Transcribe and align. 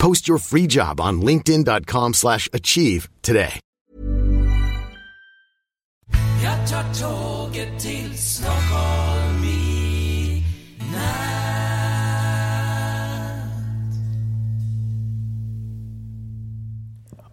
Post 0.00 0.26
your 0.26 0.38
free 0.38 0.66
job 0.66 0.98
on 0.98 1.20
linkedin.com 1.20 2.14
slash 2.14 2.48
achieve 2.54 3.10
today. 3.20 3.60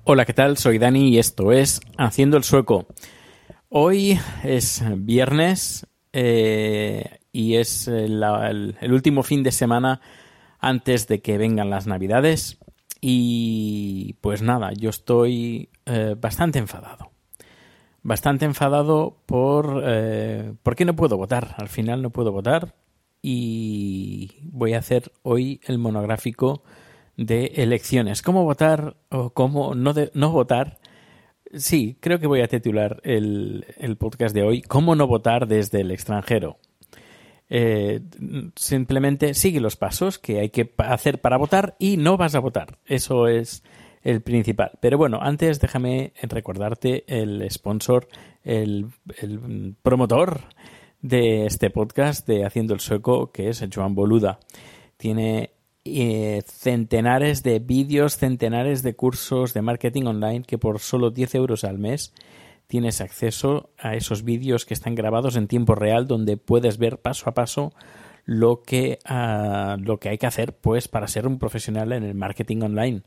Hola, 0.03 0.25
¿qué 0.25 0.33
tal? 0.33 0.57
Soy 0.57 0.77
Dani 0.77 1.09
y 1.09 1.19
esto 1.19 1.51
es 1.51 1.81
Haciendo 1.97 2.37
el 2.37 2.43
Sueco. 2.43 2.87
Hoy 3.69 4.17
es 4.43 4.81
viernes 4.97 5.85
eh, 6.13 7.19
y 7.33 7.55
es 7.55 7.87
el, 7.87 8.23
el- 8.23 8.75
el 8.79 8.93
último 8.93 9.23
fin 9.23 9.43
de 9.43 9.51
semana 9.51 9.99
antes 10.59 11.07
de 11.07 11.21
que 11.21 11.37
vengan 11.37 11.69
las 11.69 11.87
navidades 11.87 12.57
y 13.01 14.15
pues 14.21 14.41
nada, 14.41 14.71
yo 14.73 14.89
estoy 14.89 15.69
eh, 15.85 16.15
bastante 16.19 16.59
enfadado. 16.59 17.11
Bastante 18.03 18.45
enfadado 18.45 19.17
por... 19.25 19.83
Eh, 19.85 20.53
¿Por 20.63 20.75
qué 20.75 20.85
no 20.85 20.95
puedo 20.95 21.17
votar? 21.17 21.55
Al 21.57 21.67
final 21.67 22.01
no 22.01 22.09
puedo 22.09 22.31
votar 22.31 22.75
y 23.21 24.31
voy 24.43 24.73
a 24.73 24.79
hacer 24.79 25.11
hoy 25.23 25.59
el 25.65 25.77
monográfico 25.77 26.63
de 27.17 27.47
elecciones. 27.55 28.21
¿Cómo 28.21 28.43
votar 28.43 28.95
o 29.09 29.31
cómo 29.31 29.75
no, 29.75 29.93
no 30.13 30.31
votar? 30.31 30.79
Sí, 31.53 31.97
creo 31.99 32.19
que 32.19 32.27
voy 32.27 32.41
a 32.41 32.47
titular 32.47 32.99
el, 33.03 33.65
el 33.77 33.95
podcast 33.95 34.35
de 34.35 34.43
hoy 34.43 34.61
¿Cómo 34.61 34.95
no 34.95 35.07
votar 35.07 35.47
desde 35.47 35.81
el 35.81 35.91
extranjero? 35.91 36.57
Eh, 37.49 38.01
simplemente 38.55 39.33
sigue 39.33 39.59
los 39.59 39.77
pasos 39.77 40.19
que 40.19 40.39
hay 40.39 40.49
que 40.49 40.73
hacer 40.77 41.21
para 41.21 41.37
votar 41.37 41.75
y 41.79 41.97
no 41.97 42.17
vas 42.17 42.35
a 42.35 42.39
votar. 42.39 42.77
Eso 42.85 43.27
es 43.27 43.63
el 44.03 44.21
principal. 44.21 44.71
Pero 44.79 44.97
bueno, 44.97 45.19
antes 45.21 45.59
déjame 45.59 46.13
recordarte 46.23 47.03
el 47.07 47.49
sponsor, 47.49 48.07
el, 48.43 48.87
el 49.21 49.75
promotor 49.81 50.41
de 51.01 51.45
este 51.45 51.69
podcast 51.69 52.27
de 52.27 52.45
Haciendo 52.45 52.73
el 52.73 52.79
Sueco, 52.79 53.31
que 53.31 53.49
es 53.49 53.63
Joan 53.73 53.95
Boluda. 53.95 54.39
Tiene 54.97 55.51
eh, 55.85 56.41
centenares 56.45 57.43
de 57.43 57.59
vídeos, 57.59 58.17
centenares 58.17 58.83
de 58.83 58.95
cursos 58.95 59.53
de 59.53 59.61
marketing 59.61 60.03
online 60.03 60.43
que 60.43 60.57
por 60.57 60.79
solo 60.79 61.11
10 61.11 61.35
euros 61.35 61.63
al 61.63 61.77
mes 61.77 62.13
tienes 62.67 63.01
acceso 63.01 63.71
a 63.77 63.95
esos 63.95 64.23
vídeos 64.23 64.65
que 64.65 64.73
están 64.73 64.95
grabados 64.95 65.35
en 65.35 65.47
tiempo 65.47 65.73
real 65.73 66.07
donde 66.07 66.37
puedes 66.37 66.77
ver 66.77 66.99
paso 66.99 67.29
a 67.29 67.33
paso 67.33 67.73
lo 68.25 68.61
que, 68.61 68.99
ah, 69.05 69.77
lo 69.79 69.99
que 69.99 70.09
hay 70.09 70.17
que 70.17 70.27
hacer 70.27 70.53
pues 70.53 70.87
para 70.87 71.07
ser 71.07 71.25
un 71.25 71.39
profesional 71.39 71.93
en 71.93 72.03
el 72.03 72.13
marketing 72.13 72.61
online. 72.61 73.01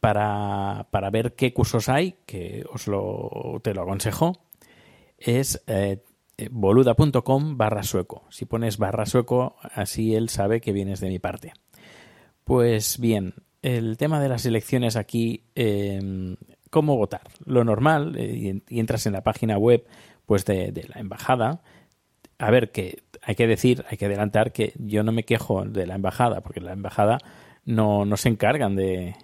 Para, 0.00 0.88
para 0.90 1.10
ver 1.10 1.34
qué 1.34 1.52
cursos 1.52 1.90
hay 1.90 2.16
que 2.24 2.64
os 2.72 2.86
lo, 2.86 3.60
te 3.62 3.74
lo 3.74 3.82
aconsejo 3.82 4.38
es 5.18 5.62
eh, 5.66 6.02
boluda.com 6.50 7.58
barra 7.58 7.82
sueco. 7.82 8.24
Si 8.30 8.46
pones 8.46 8.78
barra 8.78 9.04
sueco 9.04 9.56
así 9.62 10.14
él 10.14 10.30
sabe 10.30 10.62
que 10.62 10.72
vienes 10.72 11.00
de 11.00 11.08
mi 11.08 11.18
parte. 11.18 11.52
Pues 12.44 12.98
bien, 12.98 13.34
el 13.60 13.98
tema 13.98 14.20
de 14.20 14.30
las 14.30 14.46
elecciones 14.46 14.96
aquí, 14.96 15.44
eh, 15.54 16.00
¿cómo 16.70 16.96
votar? 16.96 17.22
Lo 17.44 17.64
normal, 17.64 18.16
eh, 18.16 18.62
y, 18.68 18.80
entras 18.80 19.06
en 19.06 19.12
la 19.12 19.22
página 19.22 19.58
web 19.58 19.84
pues 20.26 20.44
de, 20.44 20.86
la 20.88 21.00
embajada. 21.00 21.62
A 22.38 22.50
ver, 22.50 22.70
que 22.70 23.02
hay 23.22 23.34
que 23.34 23.46
decir, 23.46 23.84
hay 23.90 23.98
que 23.98 24.06
adelantar 24.06 24.52
que 24.52 24.72
yo 24.78 25.02
no 25.02 25.12
me 25.12 25.24
quejo 25.24 25.64
de 25.64 25.86
la 25.86 25.96
embajada, 25.96 26.40
porque 26.40 26.60
la 26.60 26.72
embajada 26.72 27.18
no, 27.64 28.04
no 28.04 28.16
se 28.16 28.28
encargan 28.28 28.76
de, 28.76 29.16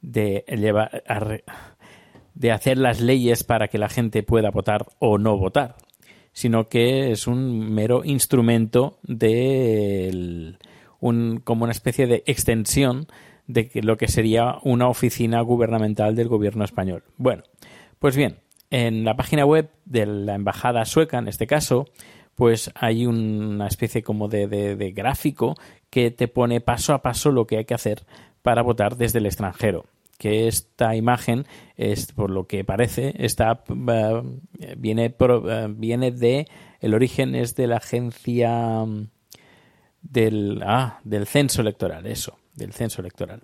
de 0.00 0.44
llevar 0.48 1.02
de 2.34 2.52
hacer 2.52 2.78
las 2.78 3.00
leyes 3.00 3.44
para 3.44 3.68
que 3.68 3.78
la 3.78 3.88
gente 3.88 4.22
pueda 4.22 4.50
votar 4.50 4.86
o 4.98 5.18
no 5.18 5.38
votar, 5.38 5.76
sino 6.32 6.68
que 6.68 7.12
es 7.12 7.26
un 7.26 7.72
mero 7.72 8.02
instrumento 8.04 8.98
de 9.02 10.56
un, 11.00 11.40
como 11.44 11.64
una 11.64 11.72
especie 11.72 12.06
de 12.06 12.24
extensión 12.26 13.06
de 13.46 13.70
lo 13.82 13.96
que 13.96 14.08
sería 14.08 14.56
una 14.62 14.88
oficina 14.88 15.40
gubernamental 15.40 16.14
del 16.16 16.28
gobierno 16.28 16.64
español. 16.64 17.04
Bueno, 17.16 17.42
pues 17.98 18.16
bien, 18.16 18.38
en 18.70 19.04
la 19.04 19.16
página 19.16 19.44
web 19.44 19.70
de 19.84 20.06
la 20.06 20.34
embajada 20.34 20.84
sueca, 20.84 21.18
en 21.18 21.28
este 21.28 21.46
caso, 21.46 21.86
pues 22.34 22.70
hay 22.74 23.06
una 23.06 23.66
especie 23.66 24.02
como 24.02 24.28
de, 24.28 24.46
de- 24.46 24.92
gráfico 24.92 25.54
que 25.90 26.10
te 26.10 26.28
pone 26.28 26.60
paso 26.60 26.92
a 26.92 27.02
paso 27.02 27.30
lo 27.30 27.46
que 27.46 27.58
hay 27.58 27.64
que 27.64 27.74
hacer 27.74 28.04
para 28.42 28.62
votar 28.62 28.96
desde 28.96 29.18
el 29.18 29.26
extranjero 29.26 29.86
que 30.18 30.46
esta 30.46 30.94
imagen 30.94 31.44
es 31.76 32.12
por 32.12 32.30
lo 32.30 32.46
que 32.46 32.62
parece 32.64 33.14
está 33.18 33.64
eh, 33.68 34.74
viene 34.76 35.06
eh, 35.18 35.66
viene 35.70 36.10
de 36.12 36.46
el 36.80 36.94
origen 36.94 37.34
es 37.34 37.56
de 37.56 37.66
la 37.66 37.78
agencia 37.78 38.84
mm, 38.84 39.08
del 40.02 40.62
ah, 40.64 41.00
del 41.02 41.26
censo 41.26 41.62
electoral 41.62 42.06
eso 42.06 42.38
del 42.54 42.72
censo 42.72 43.00
electoral. 43.00 43.42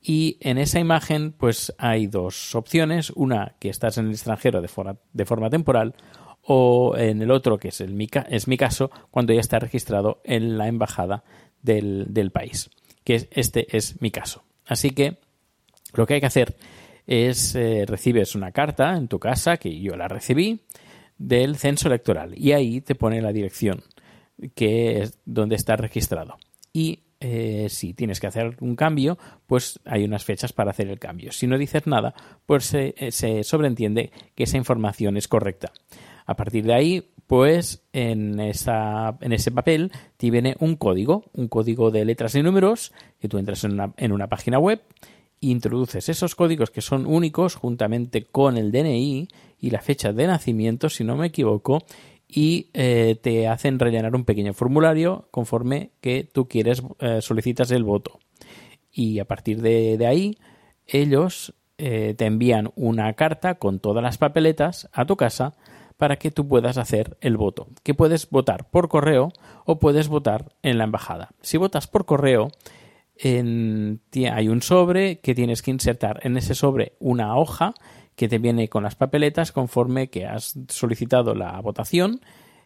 Y 0.00 0.36
en 0.40 0.58
esa 0.58 0.80
imagen 0.80 1.32
pues 1.32 1.72
hay 1.78 2.06
dos 2.08 2.54
opciones. 2.54 3.10
Una 3.10 3.54
que 3.60 3.68
estás 3.68 3.98
en 3.98 4.06
el 4.06 4.12
extranjero 4.12 4.60
de 4.60 4.68
forma, 4.68 4.96
de 5.12 5.24
forma 5.24 5.48
temporal 5.50 5.94
o 6.42 6.96
en 6.96 7.22
el 7.22 7.30
otro 7.30 7.58
que 7.58 7.68
es 7.68 7.80
el 7.80 7.94
mi, 7.94 8.08
es 8.28 8.48
mi 8.48 8.56
caso 8.56 8.90
cuando 9.10 9.32
ya 9.32 9.40
está 9.40 9.60
registrado 9.60 10.20
en 10.24 10.58
la 10.58 10.66
embajada 10.66 11.22
del, 11.62 12.06
del 12.08 12.32
país 12.32 12.68
que 13.04 13.14
es- 13.16 13.28
este 13.30 13.76
es 13.76 14.00
mi 14.00 14.10
caso. 14.10 14.42
Así 14.66 14.90
que 14.90 15.18
lo 15.94 16.06
que 16.06 16.14
hay 16.14 16.20
que 16.20 16.26
hacer 16.26 16.56
es 17.06 17.54
eh, 17.56 17.84
recibes 17.86 18.34
una 18.36 18.52
carta 18.52 18.96
en 18.96 19.08
tu 19.08 19.18
casa, 19.18 19.56
que 19.56 19.80
yo 19.80 19.96
la 19.96 20.06
recibí, 20.08 20.60
del 21.18 21.56
censo 21.56 21.88
electoral. 21.88 22.32
Y 22.38 22.52
ahí 22.52 22.80
te 22.80 22.94
pone 22.94 23.20
la 23.20 23.32
dirección 23.32 23.82
que 24.54 25.02
es 25.02 25.18
donde 25.24 25.56
está 25.56 25.76
registrado. 25.76 26.36
Y 26.72 27.00
eh, 27.24 27.68
si 27.68 27.94
tienes 27.94 28.18
que 28.18 28.26
hacer 28.26 28.56
un 28.58 28.74
cambio, 28.74 29.16
pues 29.46 29.78
hay 29.84 30.02
unas 30.02 30.24
fechas 30.24 30.52
para 30.52 30.72
hacer 30.72 30.88
el 30.88 30.98
cambio. 30.98 31.30
Si 31.30 31.46
no 31.46 31.56
dices 31.56 31.86
nada, 31.86 32.14
pues 32.46 32.64
se, 32.64 32.96
eh, 32.98 33.12
se 33.12 33.44
sobreentiende 33.44 34.10
que 34.34 34.42
esa 34.42 34.56
información 34.56 35.16
es 35.16 35.28
correcta. 35.28 35.72
A 36.26 36.34
partir 36.34 36.64
de 36.64 36.74
ahí, 36.74 37.12
pues 37.28 37.84
en, 37.92 38.40
esa, 38.40 39.16
en 39.20 39.32
ese 39.32 39.52
papel 39.52 39.92
te 40.16 40.32
viene 40.32 40.56
un 40.58 40.74
código, 40.74 41.24
un 41.34 41.46
código 41.46 41.92
de 41.92 42.04
letras 42.04 42.34
y 42.34 42.42
números, 42.42 42.92
que 43.20 43.28
tú 43.28 43.38
entras 43.38 43.62
en 43.62 43.74
una, 43.74 43.94
en 43.98 44.10
una 44.10 44.26
página 44.26 44.58
web 44.58 44.82
introduces 45.42 46.08
esos 46.08 46.36
códigos 46.36 46.70
que 46.70 46.80
son 46.80 47.04
únicos 47.04 47.56
juntamente 47.56 48.22
con 48.22 48.56
el 48.56 48.70
DNI 48.70 49.28
y 49.58 49.70
la 49.70 49.80
fecha 49.80 50.12
de 50.12 50.28
nacimiento, 50.28 50.88
si 50.88 51.02
no 51.02 51.16
me 51.16 51.26
equivoco, 51.26 51.84
y 52.34 52.70
eh, 52.72 53.16
te 53.20 53.46
hacen 53.46 53.78
rellenar 53.78 54.14
un 54.16 54.24
pequeño 54.24 54.54
formulario 54.54 55.28
conforme 55.30 55.90
que 56.00 56.24
tú 56.24 56.48
quieres, 56.48 56.82
eh, 56.98 57.20
solicitas 57.20 57.70
el 57.70 57.84
voto. 57.84 58.18
Y 58.90 59.18
a 59.18 59.26
partir 59.26 59.60
de, 59.60 60.06
ahí, 60.06 60.38
ellos 60.86 61.54
eh, 61.76 62.14
te 62.16 62.24
envían 62.24 62.72
una 62.74 63.12
carta 63.12 63.56
con 63.56 63.80
todas 63.80 64.02
las 64.02 64.16
papeletas 64.16 64.88
a 64.92 65.04
tu 65.04 65.16
casa 65.16 65.54
para 65.98 66.16
que 66.16 66.30
tú 66.30 66.48
puedas 66.48 66.78
hacer 66.78 67.18
el 67.20 67.36
voto. 67.36 67.68
Que 67.82 67.92
puedes 67.92 68.30
votar 68.30 68.70
por 68.70 68.88
correo 68.88 69.32
o 69.66 69.78
puedes 69.78 70.08
votar 70.08 70.54
en 70.62 70.78
la 70.78 70.84
embajada. 70.84 71.32
Si 71.42 71.58
votas 71.58 71.86
por 71.86 72.06
correo, 72.06 72.48
hay 73.22 74.48
un 74.48 74.62
sobre 74.62 75.20
que 75.20 75.34
tienes 75.34 75.60
que 75.60 75.70
insertar 75.70 76.20
en 76.22 76.38
ese 76.38 76.54
sobre 76.54 76.94
una 76.98 77.36
hoja 77.36 77.74
que 78.16 78.28
te 78.28 78.38
viene 78.38 78.68
con 78.68 78.82
las 78.82 78.94
papeletas 78.94 79.52
conforme 79.52 80.08
que 80.08 80.26
has 80.26 80.58
solicitado 80.68 81.34
la 81.34 81.60
votación. 81.60 82.20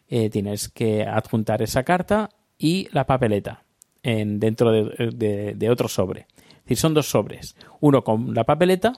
Eh, 0.09 0.29
tienes 0.29 0.69
que 0.69 1.03
adjuntar 1.03 1.61
esa 1.61 1.83
carta 1.83 2.29
y 2.57 2.87
la 2.91 3.05
papeleta 3.05 3.63
en, 4.03 4.39
dentro 4.39 4.71
de, 4.71 5.69
otro 5.69 5.87
sobre. 5.87 6.21
Es 6.21 6.63
decir, 6.63 6.77
son 6.77 6.93
dos 6.93 7.09
sobres. 7.09 7.55
Uno 7.79 8.03
con 8.03 8.33
la 8.33 8.43
papeleta, 8.43 8.93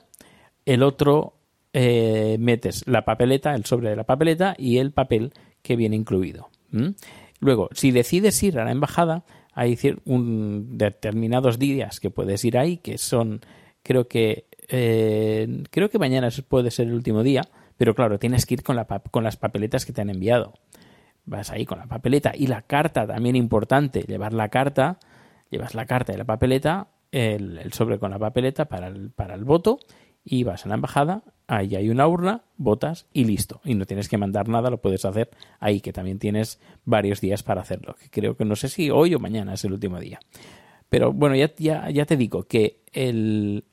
el 0.65 0.83
otro 0.83 1.33
eh, 1.73 2.37
metes 2.39 2.87
la 2.87 3.05
papeleta, 3.05 3.53
el 3.55 3.65
sobre 3.65 3.89
de 3.89 3.95
la 3.95 4.03
papeleta 4.03 4.55
y 4.57 4.77
el 4.77 4.91
papel 4.91 5.33
que 5.61 5.75
viene 5.75 5.95
incluido. 5.95 6.49
Luego, 7.39 7.69
si 7.73 7.91
decides 7.91 8.41
ir 8.43 8.59
a 8.59 8.65
la 8.65 8.71
embajada, 8.71 9.23
hay 9.53 9.77
un, 10.05 10.77
determinados 10.77 11.59
días 11.59 11.99
que 11.99 12.09
puedes 12.11 12.45
ir 12.45 12.57
ahí, 12.57 12.77
que 12.77 12.97
son, 12.97 13.41
creo 13.83 14.07
que, 14.07 14.45
eh, 14.69 15.63
creo 15.69 15.89
que 15.89 16.00
mañana 16.00 16.30
puede 16.48 16.71
ser 16.71 16.88
el 16.88 16.94
último 16.94 17.24
día, 17.24 17.42
pero 17.77 17.95
claro, 17.95 18.19
tienes 18.19 18.45
que 18.45 18.56
ir 18.56 18.63
con, 18.63 18.75
la, 18.75 18.86
con 18.86 19.24
las 19.24 19.38
papeletas 19.38 19.86
que 19.86 19.94
te 19.94 20.01
han 20.01 20.10
enviado. 20.10 20.54
Vas 21.25 21.51
ahí 21.51 21.66
con 21.66 21.80
la 21.80 21.86
papeleta 21.86 22.31
y 22.36 22.48
la 22.48 22.62
carta, 22.62 23.06
también 23.06 23.36
importante, 23.36 24.01
llevar 24.01 24.33
la 24.33 24.50
carta, 24.50 25.00
llevas 25.50 25.75
la 25.75 25.86
carta 25.86 26.13
y 26.13 26.18
la 26.18 26.25
papeleta, 26.25 26.88
el, 27.12 27.71
sobre 27.74 28.00
con 28.00 28.12
la 28.12 28.19
papeleta 28.19 28.66
para 28.66 28.88
el, 28.88 29.12
para 29.12 29.36
el 29.36 29.44
voto 29.44 29.80
y 30.24 30.44
vas 30.44 30.66
a 30.66 30.69
la 30.69 30.75
embajada, 30.75 31.24
ahí 31.48 31.75
hay 31.75 31.89
una 31.89 32.07
urna, 32.07 32.44
votas 32.57 33.07
y 33.13 33.25
listo. 33.25 33.62
Y 33.63 33.75
no 33.75 33.86
tienes 33.86 34.10
que 34.10 34.18
mandar 34.18 34.48
nada, 34.48 34.69
lo 34.69 34.80
puedes 34.80 35.06
hacer 35.06 35.30
ahí, 35.60 35.81
que 35.81 35.94
también 35.94 36.19
tienes 36.19 36.60
varios 36.86 37.21
días 37.21 37.44
para 37.44 37.62
hacerlo. 37.62 37.95
Que 38.00 38.10
creo 38.10 38.38
que 38.38 38.45
no 38.45 38.56
sé 38.56 38.69
si 38.69 38.92
hoy 38.92 39.16
o 39.16 39.19
mañana 39.19 39.54
es 39.54 39.63
el 39.66 39.74
último 39.74 40.00
día. 40.00 40.19
Pero 40.89 41.13
bueno, 41.13 41.36
ya, 41.36 41.54
ya, 41.57 41.89
ya 41.89 42.06
te 42.06 42.18
digo 42.18 42.44
que 42.44 42.81
el, 42.94 43.63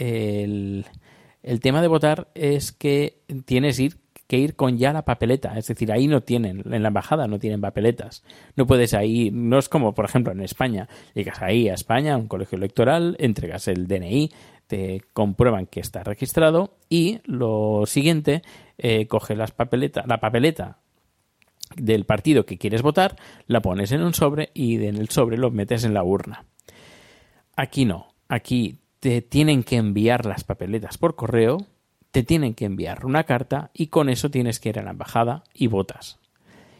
el, 0.00 1.60
tema 1.60 1.82
de 1.82 1.88
votar 1.88 2.28
es 2.34 2.72
que 2.72 3.22
tienes 3.44 3.80
que 4.26 4.38
ir 4.38 4.56
con 4.56 4.78
ya 4.78 4.92
la 4.92 5.04
papeleta. 5.04 5.58
Es 5.58 5.66
decir, 5.66 5.92
ahí 5.92 6.06
no 6.06 6.22
tienen, 6.22 6.62
en 6.72 6.82
la 6.82 6.88
embajada 6.88 7.26
no 7.26 7.38
tienen 7.38 7.60
papeletas. 7.60 8.24
No 8.56 8.66
puedes 8.66 8.94
ahí, 8.94 9.30
no 9.30 9.58
es 9.58 9.68
como, 9.68 9.94
por 9.94 10.04
ejemplo, 10.04 10.32
en 10.32 10.40
España. 10.40 10.88
Llegas 11.14 11.42
ahí 11.42 11.68
a 11.68 11.74
España, 11.74 12.14
a 12.14 12.18
un 12.18 12.28
colegio 12.28 12.56
electoral, 12.56 13.16
entregas 13.18 13.68
el 13.68 13.86
DNI, 13.86 14.30
te 14.66 15.02
comprueban 15.12 15.66
que 15.66 15.80
está 15.80 16.02
registrado 16.04 16.76
y 16.88 17.20
lo 17.24 17.84
siguiente, 17.86 18.42
eh, 18.78 19.06
coge 19.06 19.34
las 19.34 19.50
papeletas, 19.50 20.06
la 20.06 20.20
papeleta 20.20 20.78
del 21.76 22.04
partido 22.04 22.46
que 22.46 22.58
quieres 22.58 22.82
votar, 22.82 23.16
la 23.46 23.60
pones 23.60 23.92
en 23.92 24.02
un 24.02 24.14
sobre 24.14 24.50
y 24.54 24.76
en 24.84 24.96
el 24.96 25.08
sobre 25.08 25.36
lo 25.36 25.50
metes 25.50 25.84
en 25.84 25.92
la 25.94 26.04
urna. 26.04 26.44
Aquí 27.56 27.84
no, 27.84 28.14
aquí 28.28 28.78
te 29.00 29.22
tienen 29.22 29.62
que 29.62 29.76
enviar 29.76 30.26
las 30.26 30.44
papeletas 30.44 30.98
por 30.98 31.16
correo, 31.16 31.66
te 32.10 32.22
tienen 32.22 32.54
que 32.54 32.66
enviar 32.66 33.06
una 33.06 33.24
carta 33.24 33.70
y 33.74 33.88
con 33.88 34.08
eso 34.08 34.30
tienes 34.30 34.60
que 34.60 34.68
ir 34.68 34.78
a 34.78 34.82
la 34.82 34.90
embajada 34.90 35.44
y 35.54 35.66
votas. 35.66 36.18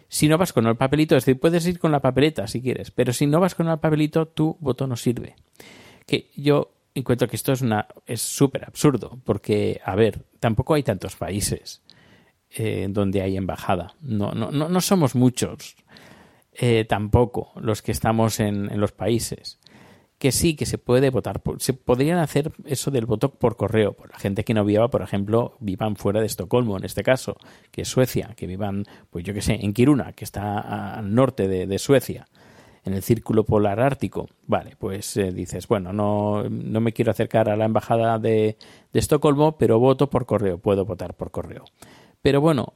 Si 0.08 0.28
no 0.28 0.38
vas 0.38 0.52
con 0.52 0.66
el 0.66 0.76
papelito, 0.76 1.16
es 1.16 1.24
decir, 1.24 1.40
puedes 1.40 1.66
ir 1.66 1.78
con 1.78 1.92
la 1.92 2.00
papeleta 2.00 2.46
si 2.46 2.60
quieres, 2.60 2.90
pero 2.90 3.12
si 3.12 3.26
no 3.26 3.40
vas 3.40 3.54
con 3.54 3.68
el 3.68 3.78
papelito, 3.78 4.26
tu 4.26 4.56
voto 4.60 4.86
no 4.86 4.96
sirve. 4.96 5.36
Que 6.06 6.30
yo 6.36 6.72
encuentro 6.94 7.28
que 7.28 7.36
esto 7.36 7.52
es 7.52 7.62
una 7.62 7.86
es 8.06 8.20
súper 8.20 8.64
absurdo 8.64 9.18
porque 9.24 9.80
a 9.84 9.94
ver 9.94 10.24
tampoco 10.40 10.74
hay 10.74 10.82
tantos 10.82 11.16
países 11.16 11.82
eh, 12.50 12.88
donde 12.90 13.22
hay 13.22 13.36
embajada 13.36 13.94
no 14.00 14.32
no 14.32 14.50
no, 14.50 14.68
no 14.68 14.80
somos 14.80 15.14
muchos 15.14 15.76
eh, 16.52 16.84
tampoco 16.84 17.52
los 17.60 17.80
que 17.80 17.92
estamos 17.92 18.40
en, 18.40 18.70
en, 18.72 18.80
los 18.80 18.90
países 18.92 19.59
que 20.20 20.32
sí 20.32 20.54
que 20.54 20.66
se 20.66 20.76
puede 20.76 21.08
votar 21.08 21.40
se 21.58 21.72
podrían 21.72 22.18
hacer 22.18 22.52
eso 22.66 22.90
del 22.90 23.06
voto 23.06 23.30
por 23.30 23.56
correo 23.56 23.94
por 23.94 24.10
la 24.10 24.18
gente 24.18 24.44
que 24.44 24.52
no 24.52 24.66
viva 24.66 24.88
por 24.88 25.00
ejemplo 25.00 25.56
vivan 25.60 25.96
fuera 25.96 26.20
de 26.20 26.26
Estocolmo 26.26 26.76
en 26.76 26.84
este 26.84 27.02
caso 27.02 27.38
que 27.70 27.82
es 27.82 27.88
Suecia 27.88 28.34
que 28.36 28.46
vivan 28.46 28.84
pues 29.08 29.24
yo 29.24 29.32
que 29.32 29.40
sé 29.40 29.54
en 29.54 29.72
Kiruna 29.72 30.12
que 30.12 30.24
está 30.24 30.98
al 30.98 31.14
norte 31.14 31.48
de, 31.48 31.66
de 31.66 31.78
Suecia 31.78 32.28
en 32.84 32.94
el 32.94 33.02
círculo 33.02 33.44
polar 33.44 33.78
ártico. 33.78 34.30
Vale, 34.46 34.74
pues 34.78 35.14
eh, 35.18 35.32
dices, 35.32 35.68
bueno, 35.68 35.92
no, 35.92 36.44
no, 36.48 36.80
me 36.80 36.94
quiero 36.94 37.10
acercar 37.10 37.50
a 37.50 37.56
la 37.56 37.66
embajada 37.66 38.18
de, 38.18 38.56
de 38.90 38.98
Estocolmo, 38.98 39.58
pero 39.58 39.78
voto 39.78 40.08
por 40.08 40.24
correo, 40.24 40.56
puedo 40.56 40.86
votar 40.86 41.14
por 41.14 41.30
correo. 41.30 41.64
Pero 42.22 42.40
bueno, 42.40 42.72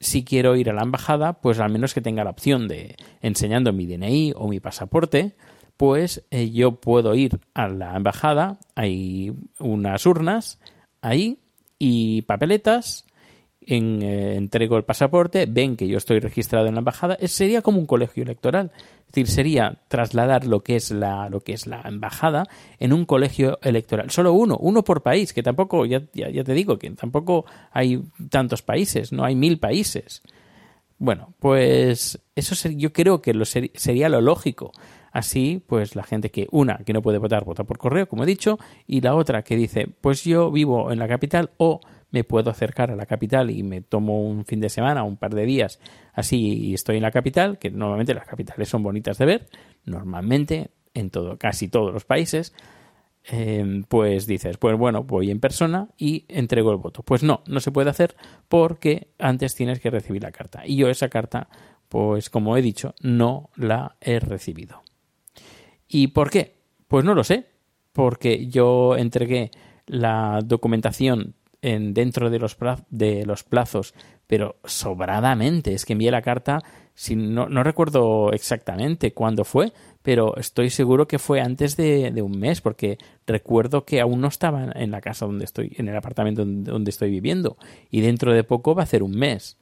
si 0.00 0.24
quiero 0.24 0.56
ir 0.56 0.70
a 0.70 0.72
la 0.72 0.82
embajada, 0.82 1.34
pues 1.34 1.60
al 1.60 1.70
menos 1.70 1.94
que 1.94 2.00
tenga 2.00 2.24
la 2.24 2.30
opción 2.30 2.68
de 2.68 2.96
enseñando 3.22 3.72
mi 3.72 3.86
DNI 3.86 4.32
o 4.36 4.48
mi 4.48 4.58
pasaporte, 4.58 5.34
pues 5.76 6.24
yo 6.30 6.76
puedo 6.76 7.14
ir 7.14 7.40
a 7.54 7.68
la 7.68 7.96
embajada, 7.96 8.58
hay 8.74 9.32
unas 9.58 10.06
urnas 10.06 10.60
ahí 11.00 11.38
y 11.78 12.22
papeletas 12.22 13.04
en, 13.66 14.02
eh, 14.02 14.36
entrego 14.36 14.76
el 14.76 14.84
pasaporte, 14.84 15.46
ven 15.46 15.76
que 15.76 15.88
yo 15.88 15.98
estoy 15.98 16.20
registrado 16.20 16.66
en 16.66 16.74
la 16.74 16.80
embajada, 16.80 17.16
sería 17.26 17.62
como 17.62 17.78
un 17.78 17.86
colegio 17.86 18.22
electoral. 18.22 18.70
Es 19.06 19.06
decir, 19.12 19.28
sería 19.28 19.78
trasladar 19.88 20.44
lo 20.46 20.60
que 20.64 20.76
es 20.76 20.90
la, 20.90 21.28
lo 21.28 21.40
que 21.40 21.52
es 21.52 21.66
la 21.66 21.82
embajada 21.82 22.44
en 22.80 22.92
un 22.92 23.04
colegio 23.04 23.58
electoral. 23.62 24.10
Solo 24.10 24.32
uno, 24.32 24.56
uno 24.58 24.82
por 24.82 25.02
país, 25.02 25.32
que 25.32 25.42
tampoco, 25.42 25.86
ya, 25.86 26.02
ya, 26.12 26.42
te 26.42 26.52
digo, 26.52 26.78
que 26.78 26.90
tampoco 26.90 27.44
hay 27.70 28.02
tantos 28.28 28.62
países, 28.62 29.12
no 29.12 29.24
hay 29.24 29.36
mil 29.36 29.58
países. 29.58 30.22
Bueno, 30.98 31.34
pues 31.38 32.18
eso 32.34 32.68
yo 32.70 32.92
creo 32.92 33.22
que 33.22 33.34
lo 33.34 33.44
sería 33.44 34.08
lo 34.08 34.20
lógico. 34.20 34.72
Así, 35.14 35.62
pues 35.64 35.94
la 35.94 36.02
gente 36.02 36.32
que, 36.32 36.48
una, 36.50 36.78
que 36.78 36.92
no 36.92 37.00
puede 37.00 37.18
votar, 37.18 37.44
vota 37.44 37.62
por 37.62 37.78
correo, 37.78 38.08
como 38.08 38.24
he 38.24 38.26
dicho, 38.26 38.58
y 38.84 39.00
la 39.00 39.14
otra 39.14 39.44
que 39.44 39.54
dice, 39.54 39.86
pues 40.00 40.24
yo 40.24 40.50
vivo 40.50 40.90
en 40.90 40.98
la 40.98 41.06
capital 41.06 41.52
o 41.56 41.78
me 42.10 42.24
puedo 42.24 42.50
acercar 42.50 42.90
a 42.90 42.96
la 42.96 43.06
capital 43.06 43.48
y 43.52 43.62
me 43.62 43.80
tomo 43.80 44.20
un 44.20 44.44
fin 44.44 44.58
de 44.58 44.68
semana, 44.68 45.04
un 45.04 45.16
par 45.16 45.32
de 45.32 45.46
días 45.46 45.78
así 46.14 46.54
y 46.54 46.74
estoy 46.74 46.96
en 46.96 47.02
la 47.02 47.12
capital, 47.12 47.60
que 47.60 47.70
normalmente 47.70 48.12
las 48.12 48.26
capitales 48.26 48.68
son 48.68 48.82
bonitas 48.82 49.16
de 49.16 49.24
ver, 49.24 49.46
normalmente 49.84 50.72
en 50.94 51.10
todo, 51.10 51.38
casi 51.38 51.68
todos 51.68 51.94
los 51.94 52.04
países, 52.04 52.52
em, 53.22 53.84
pues 53.84 54.26
dices, 54.26 54.56
pues 54.56 54.76
bueno, 54.76 55.04
voy 55.04 55.30
en 55.30 55.38
persona 55.38 55.90
y 55.96 56.24
entrego 56.26 56.72
el 56.72 56.78
voto. 56.78 57.04
Pues 57.04 57.22
no, 57.22 57.44
no 57.46 57.60
se 57.60 57.70
puede 57.70 57.88
hacer 57.88 58.16
porque 58.48 59.12
antes 59.20 59.54
tienes 59.54 59.78
que 59.78 59.90
recibir 59.90 60.24
la 60.24 60.32
carta. 60.32 60.66
Y 60.66 60.74
yo 60.74 60.88
esa 60.88 61.08
carta, 61.08 61.48
pues 61.88 62.30
como 62.30 62.56
he 62.56 62.62
dicho, 62.62 62.96
no 63.00 63.50
la 63.54 63.94
he 64.00 64.18
recibido. 64.18 64.83
¿Y 65.94 66.08
por 66.08 66.28
qué? 66.28 66.56
Pues 66.88 67.04
no 67.04 67.14
lo 67.14 67.22
sé, 67.22 67.46
porque 67.92 68.48
yo 68.48 68.96
entregué 68.96 69.52
la 69.86 70.40
documentación 70.44 71.36
en, 71.62 71.94
dentro 71.94 72.30
de 72.30 72.40
los, 72.40 72.56
de 72.90 73.24
los 73.24 73.44
plazos, 73.44 73.94
pero 74.26 74.56
sobradamente. 74.64 75.72
Es 75.72 75.84
que 75.84 75.92
envié 75.92 76.10
la 76.10 76.20
carta, 76.20 76.58
si 76.94 77.14
no, 77.14 77.48
no 77.48 77.62
recuerdo 77.62 78.32
exactamente 78.32 79.12
cuándo 79.12 79.44
fue, 79.44 79.72
pero 80.02 80.36
estoy 80.36 80.70
seguro 80.70 81.06
que 81.06 81.20
fue 81.20 81.40
antes 81.40 81.76
de, 81.76 82.10
de, 82.10 82.22
un 82.22 82.40
mes, 82.40 82.60
porque 82.60 82.98
recuerdo 83.24 83.84
que 83.84 84.00
aún 84.00 84.20
no 84.20 84.26
estaba 84.26 84.72
en 84.74 84.90
la 84.90 85.00
casa 85.00 85.26
donde 85.26 85.44
estoy, 85.44 85.76
en 85.76 85.86
el 85.86 85.96
apartamento 85.96 86.44
donde 86.44 86.90
estoy 86.90 87.08
viviendo, 87.08 87.56
y 87.88 88.00
dentro 88.00 88.34
de 88.34 88.42
poco 88.42 88.74
va 88.74 88.82
a 88.82 88.86
ser 88.86 89.04
un 89.04 89.12
mes. 89.12 89.58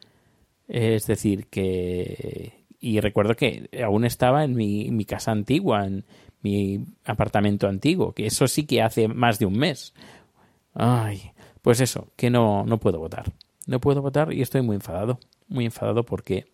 Es 0.66 1.06
decir, 1.06 1.48
que. 1.48 2.61
Y 2.84 2.98
recuerdo 2.98 3.36
que 3.36 3.70
aún 3.80 4.04
estaba 4.04 4.42
en 4.42 4.56
mi, 4.56 5.04
casa 5.04 5.30
antigua, 5.30 5.86
en 5.86 6.04
mi 6.42 6.84
apartamento 7.04 7.68
antiguo, 7.68 8.12
que 8.12 8.26
eso 8.26 8.48
sí 8.48 8.66
que 8.66 8.82
hace 8.82 9.06
más 9.06 9.38
de 9.38 9.46
un 9.46 9.56
mes. 9.56 9.94
Ay, 10.74 11.30
pues 11.62 11.80
eso, 11.80 12.08
que 12.16 12.28
no, 12.28 12.64
no 12.66 12.80
puedo 12.80 12.98
votar. 12.98 13.32
No 13.68 13.80
puedo 13.80 14.02
votar 14.02 14.32
y 14.32 14.42
estoy 14.42 14.62
muy 14.62 14.74
enfadado. 14.74 15.20
Muy 15.46 15.64
enfadado 15.64 16.04
porque 16.04 16.46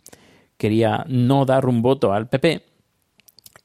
quería 0.58 1.06
no 1.08 1.46
dar 1.46 1.64
un 1.64 1.80
voto 1.80 2.12
al 2.12 2.28
PP. 2.28 2.62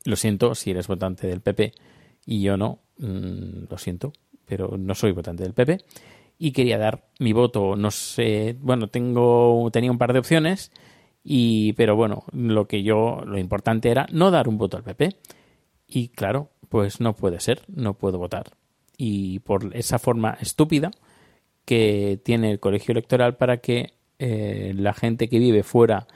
Lo 0.05 0.15
siento 0.15 0.55
si 0.55 0.71
eres 0.71 0.87
votante 0.87 1.27
del 1.27 1.41
PP 1.41 1.73
y 2.25 2.43
yo 2.43 2.55
no. 2.55 2.79
Mm, 2.97 3.65
lo 3.69 3.77
siento, 3.77 4.13
pero 4.45 4.77
no 4.77 4.95
soy 4.95 5.11
votante 5.11 5.43
del 5.43 5.53
PP. 5.53 5.79
Y 6.39 6.53
quería 6.53 6.77
dar 6.77 7.09
mi 7.19 7.33
voto, 7.33 7.75
no 7.75 7.91
sé, 7.91 8.55
bueno, 8.61 8.87
tengo, 8.87 9.69
tenía 9.73 9.91
un 9.91 9.97
par 9.97 10.13
de 10.13 10.19
opciones, 10.19 10.71
y, 11.23 11.73
pero 11.73 11.95
bueno, 11.95 12.25
lo 12.33 12.67
que 12.67 12.83
yo, 12.83 13.21
lo 13.25 13.37
importante 13.37 13.89
era 13.89 14.07
no 14.11 14.31
dar 14.31 14.47
un 14.47 14.57
voto 14.57 14.77
al 14.77 14.83
PP. 14.83 15.15
Y 15.87 16.09
claro, 16.09 16.49
pues 16.69 16.99
no 16.99 17.15
puede 17.15 17.39
ser, 17.39 17.61
no 17.67 17.93
puedo 17.93 18.17
votar. 18.17 18.57
Y 18.97 19.39
por 19.39 19.75
esa 19.75 19.99
forma 19.99 20.37
estúpida, 20.41 20.91
que 21.65 22.19
tiene 22.23 22.51
el 22.51 22.59
colegio 22.59 22.91
electoral 22.91 23.37
para 23.37 23.57
que 23.57 23.93
eh, 24.19 24.73
la 24.75 24.93
gente 24.93 25.29
que 25.29 25.39
vive 25.39 25.63
fuera 25.63 26.07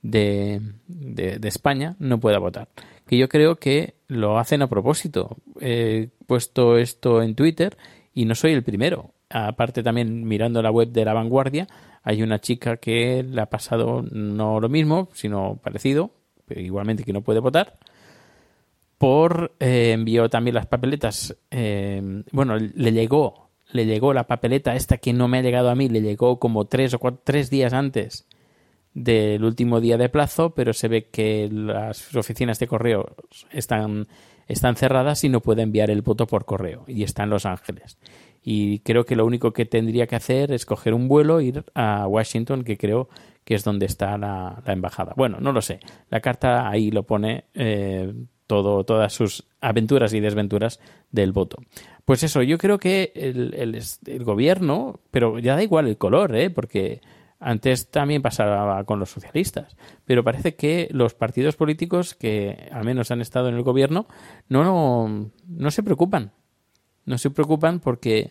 de, 0.00 0.60
de, 0.86 1.48
España 1.48 1.96
no 1.98 2.20
pueda 2.20 2.38
votar. 2.38 2.68
Que 3.06 3.16
yo 3.16 3.28
creo 3.28 3.56
que 3.56 3.94
lo 4.06 4.38
hacen 4.38 4.62
a 4.62 4.68
propósito. 4.68 5.36
He 5.60 6.10
puesto 6.26 6.76
esto 6.78 7.22
en 7.22 7.34
Twitter 7.34 7.76
y 8.14 8.24
no 8.24 8.34
soy 8.34 8.52
el 8.52 8.62
primero. 8.62 9.12
Aparte 9.32 9.82
también 9.82 10.24
mirando 10.24 10.62
la 10.62 10.70
web 10.70 10.88
de 10.88 11.04
la 11.04 11.14
vanguardia, 11.14 11.66
hay 12.02 12.22
una 12.22 12.40
chica 12.40 12.76
que 12.76 13.22
le 13.22 13.40
ha 13.40 13.46
pasado 13.46 14.02
no 14.10 14.60
lo 14.60 14.68
mismo, 14.68 15.08
sino 15.12 15.58
parecido, 15.62 16.10
pero 16.46 16.60
igualmente 16.60 17.04
que 17.04 17.12
no 17.12 17.22
puede 17.22 17.40
votar, 17.40 17.78
por 18.98 19.52
eh, 19.58 19.92
envió 19.92 20.28
también 20.28 20.54
las 20.54 20.66
papeletas, 20.66 21.36
eh, 21.50 22.22
bueno, 22.30 22.56
le 22.56 22.92
llegó, 22.92 23.50
le 23.72 23.86
llegó 23.86 24.12
la 24.12 24.26
papeleta 24.26 24.74
esta 24.74 24.98
que 24.98 25.12
no 25.12 25.28
me 25.28 25.38
ha 25.38 25.42
llegado 25.42 25.70
a 25.70 25.74
mí, 25.74 25.88
le 25.88 26.02
llegó 26.02 26.38
como 26.38 26.66
tres 26.66 26.94
o 26.94 26.98
tres 27.24 27.50
días 27.50 27.72
antes 27.72 28.26
del 28.94 29.42
último 29.44 29.80
día 29.80 29.96
de 29.96 30.08
plazo, 30.08 30.50
pero 30.50 30.72
se 30.72 30.88
ve 30.88 31.08
que 31.08 31.48
las 31.50 32.14
oficinas 32.14 32.58
de 32.58 32.66
correo 32.66 33.16
están, 33.50 34.06
están 34.48 34.76
cerradas 34.76 35.24
y 35.24 35.28
no 35.28 35.40
puede 35.40 35.62
enviar 35.62 35.90
el 35.90 36.02
voto 36.02 36.26
por 36.26 36.44
correo 36.44 36.84
y 36.86 37.02
está 37.02 37.24
en 37.24 37.30
Los 37.30 37.46
Ángeles. 37.46 37.98
Y 38.42 38.80
creo 38.80 39.04
que 39.04 39.16
lo 39.16 39.24
único 39.24 39.52
que 39.52 39.66
tendría 39.66 40.06
que 40.06 40.16
hacer 40.16 40.52
es 40.52 40.66
coger 40.66 40.94
un 40.94 41.08
vuelo 41.08 41.40
ir 41.40 41.64
a 41.74 42.06
Washington, 42.08 42.64
que 42.64 42.76
creo 42.76 43.08
que 43.44 43.54
es 43.54 43.64
donde 43.64 43.86
está 43.86 44.18
la, 44.18 44.62
embajada. 44.66 45.14
Bueno, 45.16 45.38
no 45.40 45.52
lo 45.52 45.62
sé. 45.62 45.80
La 46.10 46.20
carta 46.20 46.68
ahí 46.68 46.90
lo 46.90 47.04
pone 47.04 47.44
eh, 47.54 48.12
todo, 48.46 48.84
todas 48.84 49.12
sus 49.12 49.46
aventuras 49.60 50.12
y 50.12 50.20
desventuras 50.20 50.80
del 51.10 51.32
voto. 51.32 51.58
Pues 52.04 52.24
eso, 52.24 52.42
yo 52.42 52.58
creo 52.58 52.78
que 52.78 53.12
el, 53.14 53.54
el, 53.54 53.80
el 54.06 54.24
gobierno, 54.24 55.00
pero 55.10 55.38
ya 55.38 55.54
da 55.54 55.62
igual 55.62 55.86
el 55.86 55.96
color, 55.96 56.34
¿eh? 56.34 56.50
porque 56.50 57.00
antes 57.42 57.90
también 57.90 58.22
pasaba 58.22 58.84
con 58.84 59.00
los 59.00 59.10
socialistas, 59.10 59.76
pero 60.04 60.22
parece 60.22 60.54
que 60.54 60.88
los 60.92 61.14
partidos 61.14 61.56
políticos 61.56 62.14
que 62.14 62.68
al 62.70 62.84
menos 62.84 63.10
han 63.10 63.20
estado 63.20 63.48
en 63.48 63.56
el 63.56 63.62
gobierno 63.62 64.06
no, 64.48 65.30
no, 65.48 65.70
se 65.70 65.82
preocupan. 65.82 66.30
No 67.04 67.18
se 67.18 67.30
preocupan 67.30 67.80
porque, 67.80 68.30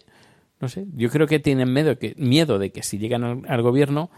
no 0.61 0.69
sé, 0.69 0.85
yo 0.95 1.09
creo 1.09 1.27
que 1.27 1.39
tienen 1.39 1.73
miedo, 1.73 1.99
que, 1.99 2.15
miedo 2.17 2.57
de 2.57 2.71
que 2.71 2.83
si 2.83 2.99
llegan 2.99 3.45
al, 3.45 3.61
gobierno, 3.61 4.09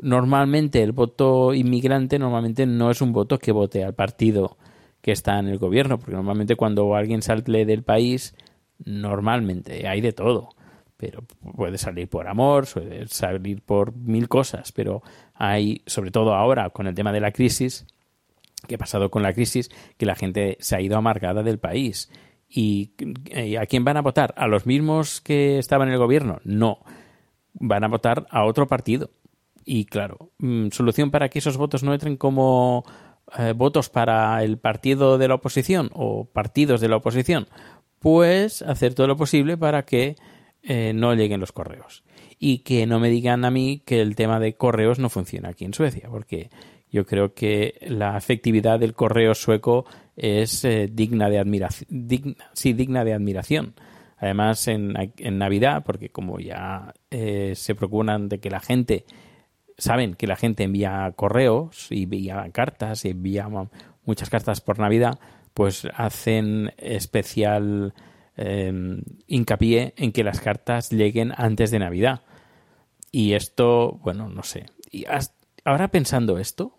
normalmente 0.00 0.82
el 0.82 0.92
voto 0.92 1.52
inmigrante 1.52 2.18
normalmente 2.18 2.64
no 2.64 2.90
es 2.90 3.02
un 3.02 3.12
voto 3.12 3.38
que 3.38 3.52
vote 3.52 3.84
al 3.84 3.94
partido 3.94 4.56
que 5.02 5.12
está 5.12 5.38
en 5.38 5.48
el 5.48 5.58
gobierno, 5.58 5.98
porque 5.98 6.16
normalmente 6.16 6.56
cuando 6.56 6.94
alguien 6.94 7.20
sale 7.20 7.66
del 7.66 7.82
país, 7.82 8.34
normalmente 8.78 9.86
hay 9.86 10.00
de 10.00 10.12
todo 10.12 10.50
pero 10.98 11.22
puede 11.56 11.78
salir 11.78 12.08
por 12.08 12.28
amor, 12.28 12.66
puede 12.70 13.06
salir 13.06 13.62
por 13.62 13.94
mil 13.96 14.28
cosas, 14.28 14.72
pero 14.72 15.02
hay, 15.32 15.82
sobre 15.86 16.10
todo 16.10 16.34
ahora 16.34 16.68
con 16.70 16.86
el 16.88 16.94
tema 16.94 17.12
de 17.12 17.20
la 17.20 17.30
crisis, 17.30 17.86
que 18.66 18.74
ha 18.74 18.78
pasado 18.78 19.10
con 19.10 19.22
la 19.22 19.32
crisis, 19.32 19.70
que 19.96 20.06
la 20.06 20.16
gente 20.16 20.58
se 20.60 20.76
ha 20.76 20.80
ido 20.80 20.98
amargada 20.98 21.42
del 21.42 21.58
país. 21.58 22.10
¿Y 22.50 22.92
a 23.58 23.66
quién 23.66 23.84
van 23.84 23.96
a 23.96 24.02
votar? 24.02 24.34
¿A 24.36 24.48
los 24.48 24.66
mismos 24.66 25.20
que 25.20 25.58
estaban 25.58 25.88
en 25.88 25.94
el 25.94 26.00
gobierno? 26.00 26.40
No. 26.44 26.78
Van 27.52 27.84
a 27.84 27.88
votar 27.88 28.26
a 28.30 28.44
otro 28.44 28.66
partido. 28.66 29.10
Y 29.64 29.84
claro, 29.84 30.30
mm, 30.38 30.68
solución 30.70 31.10
para 31.10 31.28
que 31.28 31.38
esos 31.38 31.56
votos 31.58 31.82
no 31.82 31.92
entren 31.92 32.16
como 32.16 32.84
eh, 33.38 33.52
votos 33.54 33.90
para 33.90 34.42
el 34.42 34.58
partido 34.58 35.18
de 35.18 35.28
la 35.28 35.34
oposición 35.34 35.90
o 35.92 36.24
partidos 36.24 36.80
de 36.80 36.88
la 36.88 36.96
oposición, 36.96 37.46
pues 37.98 38.62
hacer 38.62 38.94
todo 38.94 39.06
lo 39.06 39.16
posible 39.16 39.56
para 39.56 39.84
que 39.84 40.16
eh, 40.62 40.92
no 40.94 41.14
lleguen 41.14 41.40
los 41.40 41.52
correos. 41.52 42.04
Y 42.38 42.58
que 42.58 42.86
no 42.86 43.00
me 43.00 43.10
digan 43.10 43.44
a 43.44 43.50
mí 43.50 43.82
que 43.84 44.00
el 44.00 44.14
tema 44.16 44.38
de 44.40 44.54
correos 44.54 44.98
no 44.98 45.08
funciona 45.08 45.50
aquí 45.50 45.64
en 45.64 45.74
Suecia, 45.74 46.08
porque 46.10 46.50
yo 46.90 47.04
creo 47.04 47.34
que 47.34 47.74
la 47.82 48.16
efectividad 48.16 48.78
del 48.78 48.94
correo 48.94 49.34
sueco 49.34 49.84
es 50.16 50.64
eh, 50.64 50.88
digna 50.90 51.28
de 51.28 51.38
admiración. 51.38 52.36
sí, 52.52 52.72
digna 52.72 53.04
de 53.04 53.14
admiración. 53.14 53.74
Además, 54.18 54.66
en, 54.66 54.94
Navidad, 55.38 55.84
porque 55.86 56.08
como 56.08 56.40
ya 56.40 56.92
eh, 57.10 57.52
se 57.54 57.76
procuran 57.76 58.28
de 58.28 58.40
que 58.40 58.50
la 58.50 58.58
gente, 58.58 59.04
saben 59.76 60.14
que 60.14 60.26
la 60.26 60.34
gente 60.34 60.64
envía 60.64 61.12
correos 61.14 61.86
y 61.90 62.02
envía 62.02 62.48
cartas 62.52 63.04
y 63.04 63.10
envía 63.10 63.48
muchas 64.04 64.28
cartas 64.28 64.60
por 64.60 64.80
Navidad, 64.80 65.20
pues 65.54 65.86
hacen 65.94 66.72
especial 66.78 67.94
Em, 68.40 69.02
hincapié 69.26 69.94
en 69.96 70.12
que 70.12 70.22
las 70.22 70.40
cartas 70.40 70.90
lleguen 70.90 71.32
antes 71.36 71.72
de 71.72 71.80
Navidad. 71.80 72.22
Y 73.10 73.32
esto, 73.32 73.98
bueno, 74.04 74.28
no 74.28 74.44
sé. 74.44 74.66
Y 74.92 75.06
ahora 75.64 75.88
pensando 75.88 76.38
esto, 76.38 76.78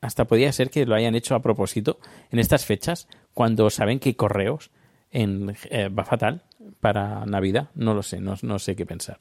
hasta 0.00 0.26
podría 0.26 0.52
ser 0.52 0.70
que 0.70 0.86
lo 0.86 0.94
hayan 0.94 1.16
hecho 1.16 1.34
a 1.34 1.42
propósito 1.42 1.98
en 2.30 2.38
estas 2.38 2.64
fechas, 2.64 3.08
cuando 3.34 3.70
saben 3.70 3.98
que 3.98 4.14
correos 4.14 4.70
en, 5.10 5.56
eh, 5.70 5.88
va 5.88 6.04
fatal 6.04 6.44
para 6.78 7.26
Navidad. 7.26 7.70
No 7.74 7.92
lo 7.94 8.04
sé, 8.04 8.20
no, 8.20 8.36
sé 8.60 8.76
qué 8.76 8.86
pensar. 8.86 9.18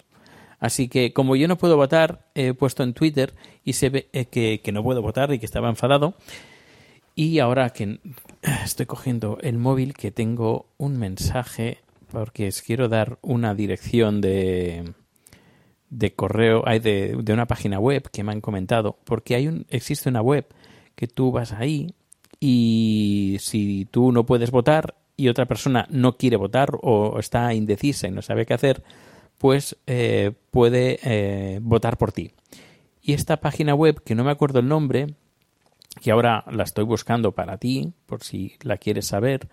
Así 0.59 0.89
que 0.89 1.11
como 1.11 1.35
yo 1.35 1.47
no 1.47 1.57
puedo 1.57 1.75
votar, 1.75 2.29
he 2.35 2.53
puesto 2.53 2.83
en 2.83 2.93
Twitter 2.93 3.33
y 3.63 3.73
se 3.73 3.89
ve 3.89 4.09
eh, 4.13 4.25
que, 4.25 4.61
que, 4.63 4.71
no 4.71 4.83
puedo 4.83 5.01
votar 5.01 5.33
y 5.33 5.39
que 5.39 5.47
estaba 5.47 5.69
enfadado. 5.69 6.13
Y 7.19 7.39
ahora 7.39 7.71
que 7.71 7.99
estoy 8.63 8.85
cogiendo 8.85 9.39
el 9.41 9.57
móvil, 9.57 9.93
que 9.93 10.09
tengo 10.09 10.67
un 10.77 10.97
mensaje, 10.97 11.79
porque 12.13 12.47
os 12.47 12.61
quiero 12.61 12.87
dar 12.87 13.19
una 13.21 13.53
dirección 13.53 14.21
de, 14.21 14.93
de 15.89 16.13
correo, 16.13 16.63
de, 16.63 17.17
de, 17.21 17.33
una 17.33 17.45
página 17.45 17.77
web 17.77 18.09
que 18.09 18.23
me 18.23 18.31
han 18.31 18.39
comentado, 18.39 18.99
porque 19.03 19.35
hay 19.35 19.49
un, 19.49 19.65
existe 19.67 20.07
una 20.07 20.21
web 20.21 20.47
que 20.95 21.07
tú 21.07 21.33
vas 21.33 21.51
ahí 21.51 21.93
y 22.39 23.35
si 23.41 23.85
tú 23.91 24.13
no 24.13 24.25
puedes 24.25 24.49
votar 24.49 24.95
y 25.17 25.27
otra 25.27 25.45
persona 25.45 25.87
no 25.89 26.15
quiere 26.15 26.37
votar 26.37 26.69
o 26.81 27.19
está 27.19 27.53
indecisa 27.53 28.07
y 28.07 28.11
no 28.11 28.21
sabe 28.21 28.45
qué 28.45 28.53
hacer, 28.53 28.81
pues 29.37 29.75
eh, 29.87 30.31
puede 30.51 30.99
eh, 31.03 31.59
votar 31.61 31.97
por 31.97 32.13
ti. 32.13 32.31
Y 33.01 33.11
esta 33.11 33.41
página 33.41 33.75
web, 33.75 34.01
que 34.05 34.15
no 34.15 34.23
me 34.23 34.31
acuerdo 34.31 34.59
el 34.59 34.69
nombre, 34.69 35.15
que 36.01 36.11
ahora 36.11 36.43
la 36.51 36.63
estoy 36.63 36.85
buscando 36.85 37.33
para 37.33 37.57
ti, 37.57 37.93
por 38.05 38.23
si 38.23 38.55
la 38.61 38.77
quieres 38.77 39.07
saber. 39.07 39.49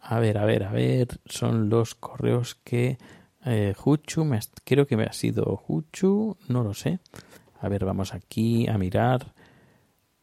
A 0.00 0.18
ver, 0.18 0.38
a 0.38 0.44
ver, 0.44 0.64
a 0.64 0.72
ver, 0.72 1.20
son 1.26 1.68
los 1.68 1.94
correos 1.94 2.54
que 2.54 2.98
eh, 3.44 3.74
Juchu, 3.76 4.24
me, 4.24 4.38
creo 4.64 4.86
que 4.86 4.96
me 4.96 5.04
ha 5.04 5.12
sido 5.12 5.56
Juchu, 5.56 6.36
no 6.48 6.62
lo 6.62 6.74
sé. 6.74 7.00
A 7.60 7.68
ver, 7.68 7.84
vamos 7.84 8.14
aquí 8.14 8.66
a 8.68 8.78
mirar. 8.78 9.34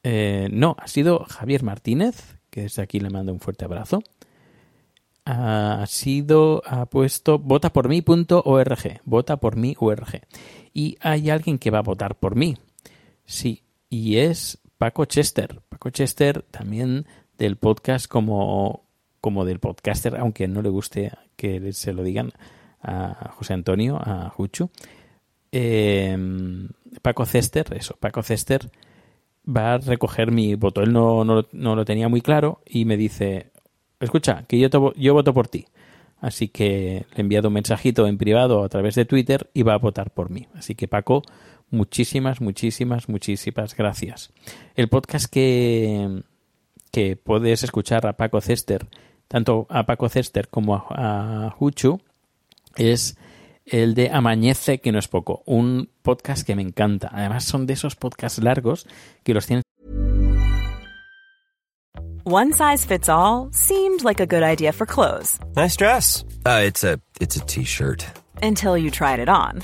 Eh, 0.04 0.48
no, 0.52 0.76
ha 0.80 0.88
sido 0.88 1.26
Javier 1.26 1.64
Martínez, 1.64 2.40
que 2.50 2.62
desde 2.62 2.82
aquí 2.82 3.00
le 3.00 3.10
mando 3.10 3.34
un 3.34 3.40
fuerte 3.40 3.66
abrazo. 3.66 4.02
Ha 5.26 5.84
sido, 5.88 6.64
ha 6.66 6.86
puesto 6.86 7.38
votapormí.org, 7.38 9.02
vota 9.04 9.38
por 9.38 9.58
mí 9.58 9.76
org. 9.78 10.22
Y 10.74 10.98
hay 11.02 11.30
alguien 11.30 11.60
que 11.60 11.70
va 11.70 11.80
a 11.80 11.84
votar 11.84 12.18
por 12.18 12.36
mí. 12.36 12.56
Sí, 13.26 13.64
y 13.90 14.18
es 14.18 14.60
Paco 14.78 15.06
Chester. 15.06 15.62
Paco 15.70 15.90
Chester 15.90 16.44
también 16.52 17.06
del 17.38 17.58
podcast 17.58 18.08
como, 18.08 18.84
como 19.22 19.46
del 19.46 19.60
podcaster, 19.60 20.18
aunque 20.18 20.48
no 20.48 20.62
le 20.62 20.70
guste 20.70 21.12
que 21.36 21.74
se 21.74 21.94
lo 21.94 22.04
digan 22.04 22.32
a 22.82 23.32
José 23.36 23.54
Antonio, 23.54 23.98
a 23.98 24.30
Juchu. 24.30 24.70
Em, 25.52 26.70
Paco 27.02 27.26
Chester, 27.26 27.66
eso, 27.76 27.96
Paco 28.00 28.22
Chester 28.22 28.70
va 29.48 29.76
a 29.76 29.78
recoger 29.78 30.32
mi 30.32 30.56
voto. 30.56 30.82
Él 30.82 30.92
no, 30.92 31.24
no, 31.24 31.46
no, 31.52 31.76
lo 31.76 31.86
tenía 31.86 32.10
muy 32.10 32.22
claro 32.22 32.62
y 32.66 32.86
me 32.86 32.98
dice, 32.98 33.52
escucha, 34.00 34.46
que 34.48 34.60
yo, 34.60 34.94
yo 34.96 35.14
voto 35.14 35.34
por 35.34 35.48
ti. 35.48 35.66
Así 36.20 36.48
que 36.48 37.06
le 37.12 37.18
he 37.18 37.22
enviado 37.22 37.50
un 37.50 37.54
mensajito 37.54 38.08
en 38.08 38.18
privado 38.18 38.64
a 38.64 38.70
través 38.70 38.96
de 38.96 39.06
Twitter 39.06 39.50
y 39.54 39.64
va 39.64 39.76
a 39.76 39.80
votar 39.80 40.12
por 40.12 40.32
mí. 40.32 40.48
Así 40.56 40.74
que 40.74 40.88
Paco, 40.88 41.22
muchísimas, 41.70 42.42
muchísimas, 42.42 43.10
muchísimas 43.10 43.76
gracias. 43.76 44.32
El 44.76 44.90
podcast 44.90 45.28
que, 45.32 46.24
que 46.92 47.16
puedes 47.16 47.64
escuchar 47.64 48.06
a 48.08 48.14
Paco 48.14 48.42
Cester, 48.42 48.88
tanto 49.28 49.68
a 49.70 49.86
Paco 49.86 50.10
Cester 50.10 50.48
como 50.50 50.76
a, 50.76 51.48
a 51.48 51.56
Huchu, 51.60 52.00
es 52.76 53.18
el 53.66 53.96
de 53.96 54.10
Amañece, 54.12 54.80
que 54.80 54.92
no 54.92 55.00
es 55.00 55.08
poco. 55.08 55.44
Un 55.46 55.90
podcast 56.02 56.46
que 56.46 56.56
me 56.56 56.62
encanta. 56.62 57.10
Además, 57.12 57.44
son 57.44 57.66
de 57.66 57.74
esos 57.74 57.96
podcasts 57.96 58.42
largos 58.42 58.88
que 59.24 59.34
los 59.34 59.46
tienen. 59.46 59.64
One 62.30 62.52
size 62.52 62.86
fits 62.86 63.08
all 63.08 63.50
seemed 63.54 64.04
like 64.04 64.20
a 64.20 64.26
good 64.26 64.44
idea 64.44 64.74
for 64.74 64.86
clothes. 64.86 65.40
Nice 65.56 65.78
dress. 65.78 66.26
Uh, 66.46 66.62
it's 66.66 66.84
a 66.84 67.00
it's 67.22 67.38
a 67.38 67.46
t-shirt. 67.46 68.06
Until 68.42 68.78
you 68.78 68.92
tried 68.92 69.20
it 69.20 69.30
on. 69.30 69.64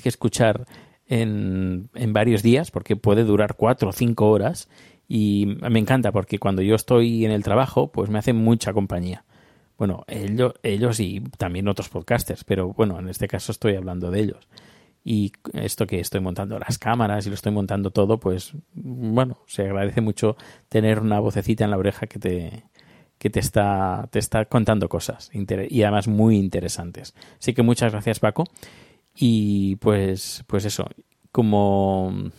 Que 0.00 0.08
escuchar 0.08 0.66
en, 1.06 1.88
en 1.94 2.12
varios 2.12 2.42
días 2.42 2.70
porque 2.70 2.96
puede 2.96 3.24
durar 3.24 3.56
cuatro 3.56 3.90
o 3.90 3.92
cinco 3.92 4.30
horas 4.30 4.68
y 5.08 5.56
me 5.68 5.78
encanta 5.78 6.12
porque 6.12 6.38
cuando 6.38 6.62
yo 6.62 6.74
estoy 6.74 7.24
en 7.24 7.30
el 7.30 7.42
trabajo 7.42 7.92
pues 7.92 8.10
me 8.10 8.18
hacen 8.18 8.36
mucha 8.36 8.72
compañía. 8.72 9.24
Bueno, 9.78 10.04
ellos, 10.08 10.54
ellos 10.62 11.00
y 11.00 11.20
también 11.36 11.68
otros 11.68 11.88
podcasters, 11.88 12.44
pero 12.44 12.72
bueno, 12.72 12.98
en 12.98 13.08
este 13.08 13.28
caso 13.28 13.52
estoy 13.52 13.76
hablando 13.76 14.10
de 14.10 14.20
ellos. 14.20 14.48
Y 15.04 15.32
esto 15.52 15.86
que 15.86 16.00
estoy 16.00 16.20
montando 16.20 16.58
las 16.58 16.78
cámaras 16.78 17.26
y 17.26 17.28
lo 17.28 17.34
estoy 17.34 17.52
montando 17.52 17.90
todo, 17.90 18.18
pues 18.18 18.54
bueno, 18.72 19.38
se 19.46 19.62
agradece 19.62 20.00
mucho 20.00 20.36
tener 20.68 20.98
una 20.98 21.20
vocecita 21.20 21.64
en 21.64 21.70
la 21.70 21.78
oreja 21.78 22.06
que 22.06 22.18
te, 22.18 22.64
que 23.18 23.30
te 23.30 23.38
está, 23.38 24.08
te 24.10 24.18
está 24.18 24.46
contando 24.46 24.88
cosas 24.88 25.30
y 25.32 25.82
además 25.82 26.08
muy 26.08 26.36
interesantes. 26.36 27.14
Así 27.38 27.54
que 27.54 27.62
muchas 27.62 27.92
gracias 27.92 28.18
Paco. 28.18 28.44
Y 29.16 29.76
pues, 29.76 30.44
pues 30.46 30.64
eso, 30.64 30.88
como 31.32 32.30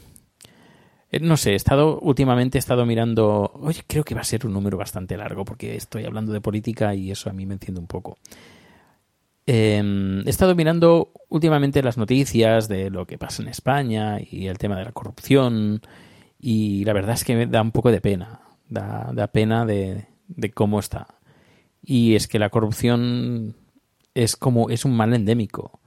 eh, 1.12 1.19
no 1.19 1.38
sé, 1.38 1.51
he 1.53 1.55
estado 1.55 2.00
últimamente 2.00 2.57
he 2.57 2.60
estado 2.60 2.86
mirando, 2.86 3.51
oye, 3.55 3.81
creo 3.88 4.03
que 4.03 4.15
va 4.15 4.22
a 4.22 4.25
ser 4.25 4.46
un 4.46 4.53
número 4.53 4.77
bastante 4.77 5.15
largo 5.17 5.46
porque 5.46 5.75
estoy 5.75 6.05
hablando 6.05 6.34
de 6.34 6.41
política 6.41 6.93
y 6.96 7.12
eso 7.12 7.29
a 7.29 7.34
mí 7.34 7.46
me 7.46 7.53
enciende 7.53 7.79
un 7.79 7.88
poco. 7.88 8.17
Eh, 9.46 10.24
he 10.25 10.29
estado 10.29 10.55
mirando 10.55 11.13
últimamente 11.29 11.81
las 11.81 11.98
noticias 11.98 12.67
de 12.67 12.89
lo 12.89 13.05
que 13.07 13.17
pasa 13.17 13.41
en 13.41 13.48
España 13.48 14.17
y 14.19 14.48
el 14.48 14.57
tema 14.57 14.77
de 14.77 14.84
la 14.86 14.91
corrupción 14.91 15.81
y 16.39 16.84
la 16.84 16.93
verdad 16.93 17.13
es 17.15 17.24
que 17.24 17.36
me 17.36 17.48
da 17.48 17.62
un 17.62 17.72
poco 17.72 17.91
de 17.91 18.01
pena, 18.01 18.41
da, 18.67 19.10
da 19.13 19.27
pena 19.27 19.65
de, 19.65 20.07
de 20.27 20.51
cómo 20.51 20.79
está. 20.79 21.07
Y 21.81 22.15
es 22.15 22.27
que 22.27 22.39
la 22.39 22.50
corrupción 22.50 23.55
es 24.13 24.36
como 24.36 24.69
es 24.69 24.84
un 24.84 24.96
mal 24.98 25.13
endémico. 25.13 25.79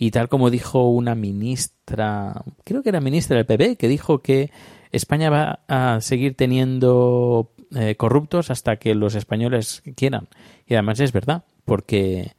Y 0.00 0.12
tal 0.12 0.28
como 0.28 0.48
dijo 0.48 0.88
una 0.88 1.16
ministra, 1.16 2.44
creo 2.62 2.84
que 2.84 2.90
era 2.90 3.00
ministra 3.00 3.36
del 3.36 3.46
PP, 3.46 3.74
que 3.74 3.88
dijo 3.88 4.22
que 4.22 4.52
España 4.92 5.28
va 5.28 5.60
a 5.66 6.00
seguir 6.00 6.36
teniendo 6.36 7.50
eh, 7.74 7.96
corruptos 7.96 8.52
hasta 8.52 8.76
que 8.76 8.94
los 8.94 9.16
españoles 9.16 9.82
quieran. 9.96 10.28
Y 10.66 10.74
además 10.74 11.00
es 11.00 11.10
verdad, 11.10 11.44
porque 11.64 12.34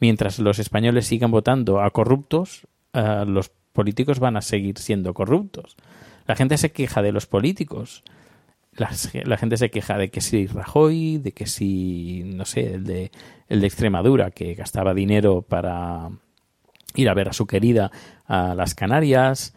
mientras 0.00 0.38
los 0.38 0.58
españoles 0.58 1.06
sigan 1.06 1.30
votando 1.30 1.82
a 1.82 1.90
corruptos, 1.90 2.66
eh, 2.94 3.24
los 3.26 3.50
políticos 3.74 4.18
van 4.18 4.38
a 4.38 4.42
seguir 4.42 4.78
siendo 4.78 5.12
corruptos. 5.12 5.76
La 6.26 6.34
gente 6.34 6.56
se 6.56 6.72
queja 6.72 7.02
de 7.02 7.12
los 7.12 7.26
políticos. 7.26 8.04
La, 8.72 8.90
la 9.26 9.36
gente 9.36 9.58
se 9.58 9.70
queja 9.70 9.98
de 9.98 10.10
que 10.10 10.22
si 10.22 10.46
Rajoy, 10.46 11.18
de 11.18 11.32
que 11.32 11.46
si, 11.46 12.22
no 12.24 12.46
sé, 12.46 12.72
el 12.72 12.84
de, 12.84 13.10
el 13.48 13.60
de 13.60 13.66
Extremadura, 13.66 14.30
que 14.30 14.54
gastaba 14.54 14.94
dinero 14.94 15.42
para 15.42 16.10
ir 16.94 17.08
a 17.08 17.14
ver 17.14 17.28
a 17.28 17.32
su 17.32 17.46
querida 17.46 17.90
a 18.26 18.54
las 18.54 18.74
Canarias. 18.74 19.54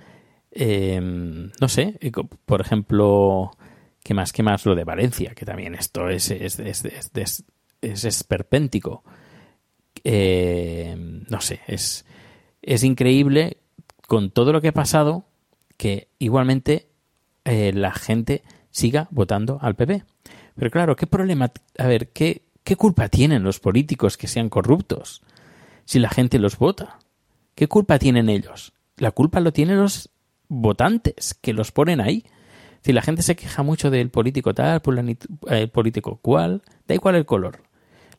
Eh, 0.51 0.99
no 1.01 1.67
sé, 1.67 1.99
por 2.45 2.61
ejemplo, 2.61 3.51
¿qué 4.03 4.13
más? 4.13 4.31
¿Qué 4.31 4.43
más? 4.43 4.65
Lo 4.65 4.75
de 4.75 4.83
Valencia, 4.83 5.33
que 5.35 5.45
también 5.45 5.75
esto 5.75 6.09
es, 6.09 6.31
es, 6.31 6.59
es, 6.59 6.85
es, 6.85 7.11
es, 7.13 7.43
es 7.81 8.05
esperpéntico. 8.05 9.03
Eh, 10.03 10.95
no 11.29 11.41
sé, 11.41 11.61
es, 11.67 12.05
es 12.61 12.83
increíble 12.83 13.57
con 14.07 14.31
todo 14.31 14.53
lo 14.53 14.61
que 14.61 14.69
ha 14.69 14.73
pasado 14.73 15.25
que 15.77 16.09
igualmente 16.19 16.87
eh, 17.43 17.71
la 17.73 17.91
gente 17.91 18.43
siga 18.71 19.07
votando 19.11 19.59
al 19.61 19.75
PP. 19.75 20.03
Pero 20.55 20.71
claro, 20.71 20.95
¿qué 20.95 21.07
problema? 21.07 21.51
A 21.77 21.87
ver, 21.87 22.09
¿qué, 22.09 22.43
¿qué 22.63 22.75
culpa 22.75 23.09
tienen 23.09 23.43
los 23.43 23.59
políticos 23.59 24.17
que 24.17 24.27
sean 24.27 24.49
corruptos 24.49 25.21
si 25.85 25.99
la 25.99 26.09
gente 26.09 26.39
los 26.39 26.57
vota? 26.57 26.99
¿Qué 27.55 27.67
culpa 27.67 27.99
tienen 27.99 28.29
ellos? 28.29 28.73
La 28.97 29.11
culpa 29.11 29.39
lo 29.39 29.53
tienen 29.53 29.77
los 29.77 30.09
votantes 30.47 31.33
que 31.33 31.53
los 31.53 31.71
ponen 31.71 32.01
ahí. 32.01 32.25
Si 32.81 32.93
la 32.93 33.01
gente 33.01 33.23
se 33.23 33.35
queja 33.35 33.63
mucho 33.63 33.89
del 33.89 34.09
político 34.09 34.53
tal, 34.53 34.81
el 35.47 35.69
político 35.69 36.19
cual, 36.21 36.61
da 36.87 36.93
igual 36.93 37.15
el 37.15 37.25
color. 37.25 37.63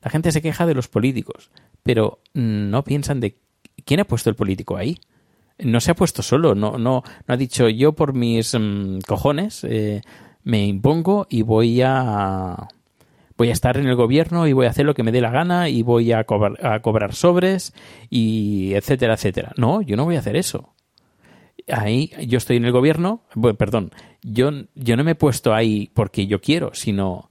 La 0.03 0.11
gente 0.11 0.33
se 0.33 0.43
queja 0.43 0.67
de 0.67 0.75
los 0.75 0.89
políticos, 0.89 1.51
pero 1.83 2.21
no 2.35 2.83
piensan 2.83 3.21
de 3.21 3.39
quién 3.85 4.01
ha 4.01 4.05
puesto 4.05 4.31
el 4.31 4.37
político 4.37 4.77
ahí. 4.77 4.99
No 5.59 5.81
se 5.81 5.93
ha 5.93 5.95
puesto 5.95 6.23
solo, 6.23 6.55
no, 6.55 6.79
no, 6.79 7.03
no 7.27 7.35
ha 7.35 7.37
dicho 7.37 7.69
yo 7.69 7.93
por 7.93 8.13
mis 8.13 8.55
mmm, 8.55 8.99
cojones 9.07 9.65
eh, 9.65 10.03
me 10.45 10.67
impongo 10.67 11.27
y 11.31 11.43
voy 11.43 11.81
a 11.83 12.69
voy 13.37 13.51
a 13.51 13.53
estar 13.53 13.77
en 13.77 13.87
el 13.87 13.97
gobierno 13.97 14.47
y 14.47 14.53
voy 14.53 14.67
a 14.67 14.71
hacer 14.71 14.87
lo 14.87 14.95
que 14.95 15.03
me 15.03 15.13
dé 15.13 15.21
la 15.21 15.31
gana 15.31 15.69
y 15.69 15.83
voy 15.83 16.13
a 16.13 16.25
cobrar, 16.25 16.65
a 16.65 16.81
cobrar 16.81 17.15
sobres 17.15 17.75
y 18.11 18.75
etcétera, 18.75 19.15
etcétera. 19.15 19.53
No, 19.57 19.83
yo 19.83 19.97
no 19.97 20.05
voy 20.05 20.17
a 20.17 20.21
hacer 20.21 20.37
eso. 20.37 20.75
Ahí 21.69 22.13
yo 22.27 22.39
estoy 22.39 22.57
en 22.57 22.65
el 22.65 22.73
gobierno, 22.73 23.23
bueno, 23.35 23.57
perdón, 23.57 23.91
yo, 24.23 24.51
yo 24.75 24.97
no 24.97 25.05
me 25.05 25.13
he 25.13 25.17
puesto 25.17 25.53
ahí 25.53 25.91
porque 25.95 26.27
yo 26.27 26.41
quiero, 26.41 26.73
sino 26.75 27.31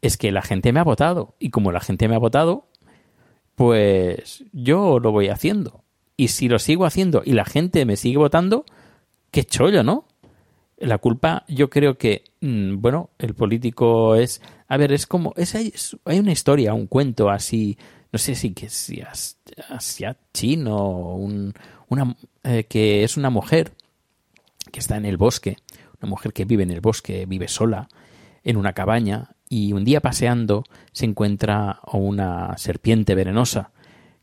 es 0.00 0.16
que 0.16 0.32
la 0.32 0.42
gente 0.42 0.72
me 0.72 0.80
ha 0.80 0.84
votado 0.84 1.34
y 1.38 1.50
como 1.50 1.72
la 1.72 1.80
gente 1.80 2.08
me 2.08 2.14
ha 2.14 2.18
votado, 2.18 2.68
pues 3.54 4.44
yo 4.52 4.98
lo 4.98 5.12
voy 5.12 5.28
haciendo. 5.28 5.82
Y 6.16 6.28
si 6.28 6.48
lo 6.48 6.58
sigo 6.58 6.84
haciendo 6.84 7.22
y 7.24 7.32
la 7.32 7.44
gente 7.44 7.84
me 7.84 7.96
sigue 7.96 8.18
votando, 8.18 8.64
qué 9.30 9.44
chollo, 9.44 9.82
¿no? 9.82 10.06
La 10.76 10.98
culpa, 10.98 11.44
yo 11.48 11.70
creo 11.70 11.98
que, 11.98 12.24
mmm, 12.40 12.76
bueno, 12.80 13.10
el 13.18 13.34
político 13.34 14.14
es, 14.14 14.42
a 14.68 14.76
ver, 14.76 14.92
es 14.92 15.06
como, 15.06 15.32
es, 15.36 15.54
es, 15.54 15.96
hay 16.04 16.18
una 16.18 16.32
historia, 16.32 16.74
un 16.74 16.86
cuento 16.86 17.30
así, 17.30 17.78
no 18.12 18.18
sé 18.18 18.34
si 18.34 18.52
que 18.52 18.68
si 18.68 19.02
asia 19.70 20.16
chino, 20.32 21.14
un, 21.14 21.52
una, 21.88 22.16
eh, 22.42 22.64
que 22.64 23.04
es 23.04 23.16
una 23.16 23.30
mujer 23.30 23.72
que 24.72 24.80
está 24.80 24.96
en 24.96 25.04
el 25.04 25.16
bosque, 25.16 25.56
una 26.00 26.08
mujer 26.08 26.32
que 26.32 26.44
vive 26.44 26.62
en 26.62 26.70
el 26.70 26.80
bosque, 26.80 27.26
vive 27.26 27.48
sola, 27.48 27.88
en 28.42 28.56
una 28.56 28.72
cabaña, 28.72 29.30
y 29.48 29.72
un 29.72 29.84
día 29.84 30.00
paseando 30.00 30.64
se 30.92 31.04
encuentra 31.04 31.80
una 31.92 32.56
serpiente 32.56 33.14
venenosa 33.14 33.70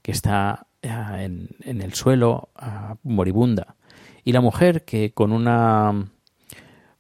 que 0.02 0.12
está 0.12 0.68
en, 0.82 1.50
en 1.64 1.82
el 1.82 1.94
suelo 1.94 2.50
uh, 2.60 2.96
moribunda. 3.04 3.76
Y 4.24 4.32
la 4.32 4.42
mujer 4.42 4.84
que 4.84 5.14
con 5.14 5.32
una 5.32 6.08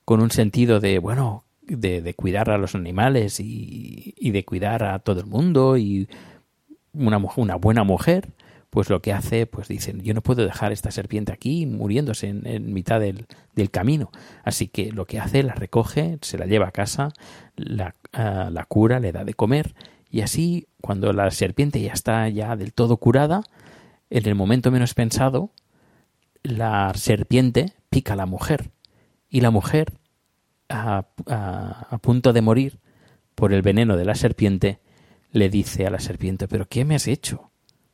con 0.06 0.21
un 0.21 0.32
sentido 0.32 0.80
de 0.80 0.99
bueno 0.99 1.43
de, 1.75 2.01
de 2.01 2.13
cuidar 2.13 2.49
a 2.49 2.57
los 2.57 2.75
animales 2.75 3.39
y, 3.39 4.13
y, 4.17 4.31
de 4.31 4.45
cuidar 4.45 4.84
a 4.84 4.99
todo 4.99 5.19
el 5.19 5.25
mundo 5.25 5.77
y 5.77 6.07
una, 6.93 7.17
una 7.36 7.55
buena 7.55 7.84
mujer 7.84 8.29
pues 8.69 8.89
lo 8.89 9.01
que 9.01 9.12
hace 9.12 9.45
pues 9.47 9.67
dicen 9.67 10.01
yo 10.01 10.13
no 10.13 10.21
puedo 10.21 10.45
dejar 10.45 10.71
esta 10.71 10.91
serpiente 10.91 11.34
aquí 11.34 11.65
muriéndose 11.65 12.27
en, 12.27 12.47
en 12.47 12.73
mitad 12.73 12.99
del, 12.99 13.27
del, 13.53 13.69
camino 13.69 14.12
así 14.43 14.67
que 14.67 14.91
lo 14.91 15.05
que 15.05 15.19
hace 15.19 15.43
la 15.43 15.53
recoge 15.53 16.17
se 16.21 16.38
la 16.38 16.45
lleva 16.45 16.69
a 16.69 16.71
casa 16.71 17.12
la, 17.57 17.95
uh, 18.13 18.49
la 18.49 18.65
cura 18.65 18.99
le 18.99 19.12
da 19.12 19.23
de 19.25 19.34
comer 19.34 19.75
y 20.10 20.21
así 20.21 20.67
cuando 20.81 21.12
la 21.13 21.29
serpiente 21.31 21.81
ya 21.81 21.91
está 21.91 22.27
ya 22.29 22.55
del 22.55 22.73
todo 22.73 22.97
curada 22.97 23.43
en 24.10 24.25
el 24.25 24.36
momento 24.36 24.71
menos 24.71 24.93
pensado 24.93 25.51
la 26.43 26.93
serpiente 26.95 27.73
pica 27.89 28.13
a 28.13 28.17
la 28.17 28.25
mujer 28.25 28.71
y 29.29 29.41
la 29.41 29.51
mujer 29.51 29.93
a, 30.71 31.97
punto 32.01 32.34
de 32.34 32.41
morir 32.41 32.79
por 33.36 33.53
el 33.53 33.62
veneno 33.62 33.97
de 33.97 34.05
la 34.05 34.15
serpiente 34.15 34.79
le 35.31 35.49
dice 35.49 35.86
a 35.86 35.89
la 35.89 35.99
serpiente 35.99 36.47
pero 36.47 36.67
qué 36.67 36.86
me 36.86 36.95
has 36.95 37.07
hecho 37.07 37.51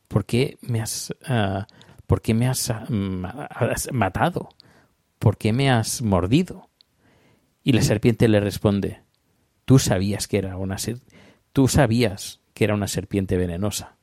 ¿por 0.08 0.24
qué 0.24 0.58
me 0.62 0.80
has, 0.80 1.14
ah, 1.26 1.66
¿por 2.06 2.22
qué 2.22 2.34
me 2.34 2.50
ma- 2.88 3.48
has 3.50 3.92
matado? 3.92 4.48
¿Por 5.18 5.36
qué 5.36 5.52
me 5.52 5.70
has 5.70 6.02
mordido? 6.02 6.68
Y 7.62 7.72
la 7.72 7.82
serpiente 7.82 8.28
le 8.28 8.40
responde, 8.40 9.02
tú 9.66 9.78
sabías 9.78 10.26
que 10.26 10.38
era 10.38 10.56
una 10.56 10.76
tú 11.52 11.68
sabías 11.68 12.40
que 12.54 12.64
era 12.64 12.74
una 12.74 12.88
serpiente 12.88 13.36
venenosa. 13.36 13.96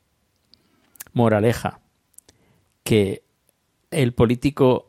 Moraleja, 1.12 1.80
que 2.84 3.24
el 3.90 4.12
político 4.12 4.86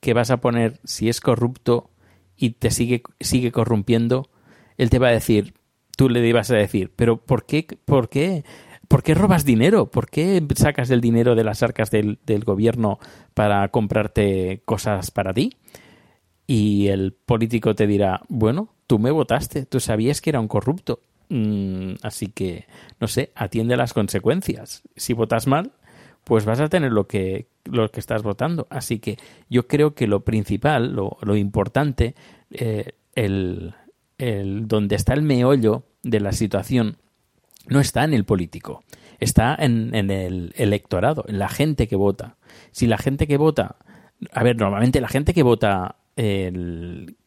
que 0.00 0.14
vas 0.14 0.30
a 0.30 0.38
poner, 0.38 0.80
si 0.84 1.08
es 1.08 1.20
corrupto 1.20 1.90
y 2.38 2.50
te 2.50 2.70
sigue, 2.70 3.02
sigue 3.20 3.52
corrompiendo, 3.52 4.28
él 4.76 4.90
te 4.90 4.98
va 4.98 5.08
a 5.08 5.12
decir, 5.12 5.54
tú 5.96 6.08
le 6.08 6.32
vas 6.32 6.50
a 6.50 6.56
decir, 6.56 6.92
pero 6.94 7.18
¿por 7.18 7.44
qué, 7.44 7.66
por 7.84 8.08
qué, 8.08 8.44
por 8.86 9.02
qué 9.02 9.14
robas 9.14 9.44
dinero? 9.44 9.90
¿Por 9.90 10.08
qué 10.08 10.42
sacas 10.54 10.90
el 10.90 11.00
dinero 11.00 11.34
de 11.34 11.44
las 11.44 11.62
arcas 11.62 11.90
del, 11.90 12.18
del 12.24 12.44
gobierno 12.44 12.98
para 13.34 13.68
comprarte 13.68 14.62
cosas 14.64 15.10
para 15.10 15.34
ti? 15.34 15.56
Y 16.46 16.86
el 16.86 17.12
político 17.12 17.74
te 17.74 17.86
dirá, 17.86 18.22
bueno, 18.28 18.72
tú 18.86 18.98
me 18.98 19.10
votaste, 19.10 19.66
tú 19.66 19.80
sabías 19.80 20.20
que 20.20 20.30
era 20.30 20.40
un 20.40 20.48
corrupto. 20.48 21.00
Mm, 21.28 21.94
así 22.02 22.28
que, 22.28 22.66
no 23.00 23.08
sé, 23.08 23.32
atiende 23.34 23.74
a 23.74 23.76
las 23.76 23.92
consecuencias. 23.92 24.82
Si 24.96 25.12
votas 25.12 25.46
mal, 25.46 25.72
pues 26.28 26.44
vas 26.44 26.60
a 26.60 26.68
tener 26.68 26.92
lo 26.92 27.08
que, 27.08 27.46
lo 27.64 27.90
que 27.90 28.00
estás 28.00 28.22
votando. 28.22 28.66
Así 28.68 28.98
que 28.98 29.16
yo 29.48 29.66
creo 29.66 29.94
que 29.94 30.06
lo 30.06 30.20
principal, 30.20 30.94
lo, 30.94 31.36
importante, 31.36 32.14
eh, 32.50 32.92
el, 33.14 33.74
el, 34.18 34.68
donde 34.68 34.94
está 34.94 35.14
el 35.14 35.22
meollo 35.22 35.84
de 36.02 36.20
la 36.20 36.32
situación, 36.32 36.98
no 37.66 37.80
está 37.80 38.04
en 38.04 38.12
el 38.12 38.26
político, 38.26 38.84
está 39.20 39.56
en, 39.58 39.94
el 39.94 40.52
electorado, 40.56 41.24
en 41.28 41.38
la 41.38 41.48
gente 41.48 41.88
que 41.88 41.96
vota. 41.96 42.36
Si 42.72 42.86
la 42.86 42.98
gente 42.98 43.26
que 43.26 43.38
vota, 43.38 43.76
a 44.30 44.42
ver, 44.42 44.56
normalmente 44.56 45.00
la 45.00 45.08
gente 45.08 45.32
que 45.32 45.42
vota 45.42 45.96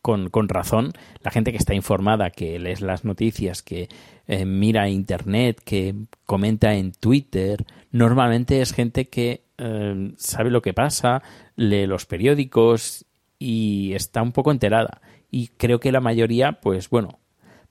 con, 0.01 0.29
con 0.29 0.49
razón, 0.49 0.91
la 1.23 1.31
gente 1.31 1.51
que 1.51 1.57
está 1.57 1.73
informada, 1.73 2.29
que 2.29 2.59
lees 2.59 2.81
las 2.81 3.05
noticias, 3.05 3.63
que 3.63 3.87
eh, 4.27 4.45
mira 4.45 4.89
internet, 4.89 5.61
que 5.63 5.95
comenta 6.25 6.73
en 6.75 6.91
Twitter, 6.91 7.65
normalmente 7.91 8.61
es 8.61 8.73
gente 8.73 9.09
que 9.09 9.43
eh, 9.57 10.13
sabe 10.17 10.49
lo 10.49 10.61
que 10.61 10.73
pasa, 10.73 11.21
lee 11.55 11.85
los 11.85 12.05
periódicos 12.05 13.05
y 13.37 13.93
está 13.93 14.21
un 14.21 14.31
poco 14.31 14.51
enterada. 14.51 15.01
Y 15.29 15.49
creo 15.49 15.79
que 15.79 15.91
la 15.91 16.01
mayoría, 16.01 16.53
pues 16.53 16.89
bueno, 16.89 17.19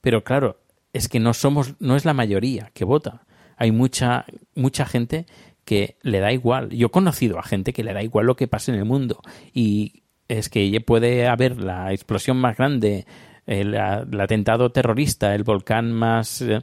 pero 0.01 0.25
claro, 0.25 0.61
es 0.93 1.09
que 1.09 1.21
no 1.21 1.35
somos, 1.35 1.75
no 1.79 1.97
es 1.97 2.05
la 2.05 2.15
mayoría 2.15 2.71
que 2.75 2.85
vota. 2.85 3.27
Hay 3.57 3.73
mucha, 3.73 4.25
mucha 4.55 4.87
gente 4.87 5.27
que 5.65 5.97
le 6.03 6.21
da 6.21 6.33
igual. 6.33 6.71
Yo 6.71 6.87
he 6.87 6.91
conocido 6.91 7.39
a 7.39 7.43
gente 7.43 7.73
que 7.73 7.85
le 7.85 7.93
da 7.93 8.03
igual 8.03 8.27
lo 8.27 8.37
que 8.37 8.49
pase 8.49 8.73
en 8.73 8.79
el 8.79 8.85
mundo. 8.85 9.21
Y 9.53 10.05
es 10.29 10.49
que 10.49 10.81
puede 10.81 11.27
haber 11.29 11.61
la 11.61 11.93
explosión 11.93 12.39
más 12.39 12.57
grande, 12.57 13.07
el, 13.47 13.75
el 13.75 14.21
atentado 14.21 14.71
terrorista, 14.71 15.35
el 15.35 15.45
volcán 15.45 15.93
más 15.93 16.41
eh, 16.43 16.63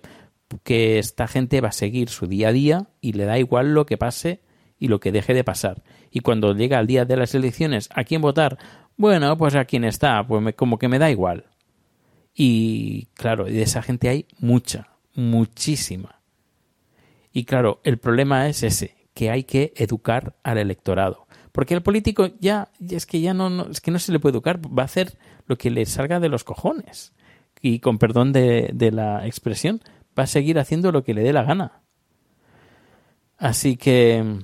que 0.63 0.99
esta 0.99 1.27
gente 1.27 1.61
va 1.61 1.69
a 1.69 1.73
seguir 1.73 2.09
su 2.09 2.27
día 2.27 2.49
a 2.49 2.53
día 2.53 2.87
y 3.01 3.13
le 3.13 3.25
da 3.25 3.37
igual 3.39 3.73
lo 3.73 3.85
que 3.85 3.97
pase 3.97 4.41
y 4.79 4.87
lo 4.87 4.99
que 4.99 5.11
deje 5.11 5.33
de 5.33 5.43
pasar. 5.43 5.83
Y 6.11 6.21
cuando 6.21 6.53
llega 6.55 6.79
el 6.79 6.87
día 6.87 7.05
de 7.05 7.17
las 7.17 7.35
elecciones, 7.35 7.89
¿a 7.93 8.03
quién 8.03 8.21
votar? 8.21 8.57
Bueno, 8.95 9.37
pues 9.37 9.55
a 9.55 9.65
quién 9.65 9.83
está, 9.83 10.25
pues 10.25 10.41
me- 10.41 10.53
como 10.53 10.77
que 10.79 10.87
me 10.87 10.99
da 10.99 11.09
igual. 11.11 11.45
Y 12.33 13.07
claro, 13.15 13.45
de 13.45 13.61
esa 13.61 13.81
gente 13.81 14.09
hay 14.09 14.25
mucha, 14.39 14.89
muchísima. 15.15 16.21
Y 17.33 17.45
claro, 17.45 17.81
el 17.83 17.97
problema 17.97 18.47
es 18.47 18.63
ese, 18.63 18.95
que 19.13 19.29
hay 19.29 19.43
que 19.43 19.73
educar 19.75 20.35
al 20.43 20.57
electorado. 20.57 21.27
Porque 21.51 21.73
el 21.73 21.81
político 21.81 22.29
ya, 22.39 22.69
es 22.87 23.05
que 23.05 23.19
ya 23.19 23.33
no, 23.33 23.49
no- 23.49 23.67
es 23.69 23.81
que 23.81 23.91
no 23.91 23.99
se 23.99 24.11
le 24.11 24.19
puede 24.19 24.33
educar, 24.33 24.59
va 24.65 24.83
a 24.83 24.85
hacer 24.85 25.17
lo 25.47 25.57
que 25.57 25.71
le 25.71 25.85
salga 25.85 26.19
de 26.19 26.29
los 26.29 26.43
cojones. 26.43 27.13
Y 27.61 27.79
con 27.79 27.97
perdón 27.97 28.31
de 28.33 28.71
la 28.93 29.25
expresión, 29.25 29.81
va 30.17 30.23
a 30.23 30.27
seguir 30.27 30.59
haciendo 30.59 30.91
lo 30.91 31.03
que 31.03 31.13
le 31.13 31.23
dé 31.23 31.33
la 31.33 31.43
gana. 31.43 31.81
Así 33.37 33.77
que, 33.77 34.41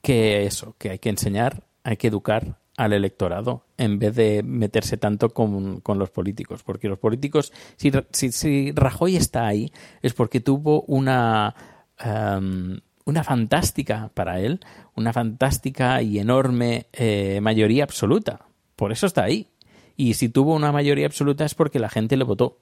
que 0.00 0.46
eso, 0.46 0.74
que 0.78 0.90
hay 0.90 0.98
que 0.98 1.10
enseñar, 1.10 1.64
hay 1.84 1.96
que 1.96 2.08
educar 2.08 2.56
al 2.76 2.92
electorado 2.92 3.66
en 3.76 3.98
vez 3.98 4.14
de 4.14 4.42
meterse 4.42 4.96
tanto 4.96 5.30
con, 5.30 5.80
con 5.80 5.98
los 5.98 6.10
políticos. 6.10 6.62
Porque 6.62 6.88
los 6.88 6.98
políticos, 6.98 7.52
si, 7.76 7.92
si, 8.12 8.72
Rajoy 8.72 9.16
está 9.16 9.46
ahí, 9.46 9.72
es 10.00 10.14
porque 10.14 10.40
tuvo 10.40 10.82
una, 10.82 11.54
em, 11.98 12.80
una 13.04 13.24
fantástica, 13.24 14.10
para 14.14 14.40
él, 14.40 14.60
una 14.96 15.12
fantástica 15.12 16.00
y 16.02 16.18
enorme 16.18 16.86
eh, 16.92 17.40
mayoría 17.42 17.84
absoluta. 17.84 18.46
Por 18.76 18.92
eso 18.92 19.06
está 19.06 19.24
ahí. 19.24 19.48
Y 19.96 20.14
si 20.14 20.30
tuvo 20.30 20.54
una 20.54 20.72
mayoría 20.72 21.06
absoluta 21.06 21.44
es 21.44 21.54
porque 21.54 21.78
la 21.78 21.90
gente 21.90 22.16
le 22.16 22.24
votó. 22.24 22.58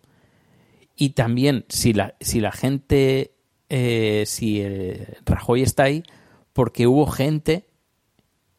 Y 1.01 1.11
también, 1.11 1.65
si 1.71 1.95
la, 1.95 2.15
si 2.21 2.41
la 2.41 2.53
gente, 2.53 3.33
eh, 3.71 4.25
si 4.27 4.61
eh, 4.61 5.17
Rajoy 5.25 5.63
está 5.63 5.85
ahí, 5.85 6.03
porque 6.53 6.87
hubo 6.87 7.07
gente 7.07 7.65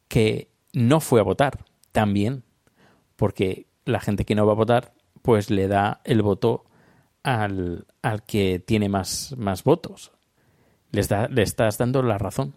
que 0.08 0.50
no 0.74 1.02
fue 1.02 1.20
a 1.20 1.24
votar 1.24 1.64
también, 1.92 2.44
porque 3.16 3.68
la 3.86 4.00
gente 4.00 4.26
que 4.26 4.34
no 4.34 4.48
va 4.48 4.54
a 4.54 4.56
votar, 4.56 4.96
pues 5.22 5.52
le 5.52 5.68
da 5.68 6.02
el 6.04 6.24
voto 6.24 6.66
al, 7.22 7.86
al 8.02 8.24
que 8.24 8.58
tiene 8.58 8.90
más, 8.90 9.36
más 9.38 9.64
votos. 9.64 10.12
Les 10.90 11.10
da, 11.10 11.28
le 11.28 11.44
estás 11.44 11.78
dando 11.78 12.02
la 12.02 12.18
razón. 12.18 12.56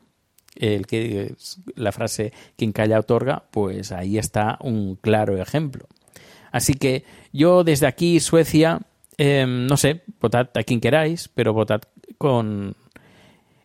El 0.55 0.87
que 0.87 1.37
la 1.75 1.93
frase 1.93 2.33
quien 2.57 2.73
calla 2.73 3.01
otorga, 3.01 3.49
pues 3.51 3.93
ahí 3.93 4.17
está 4.17 4.57
un 4.63 4.97
claro 4.97 5.37
ejemplo. 5.37 5.89
Así 6.53 6.73
que 6.73 7.05
yo 7.35 7.65
desde 7.65 7.87
aquí, 7.87 8.19
Suecia, 8.21 8.81
eh, 9.19 9.47
no 9.47 9.77
sé, 9.77 10.03
votad 10.21 10.51
a 10.55 10.63
quien 10.63 10.81
queráis, 10.81 11.29
pero 11.29 11.53
votad 11.53 11.83
con 12.19 12.77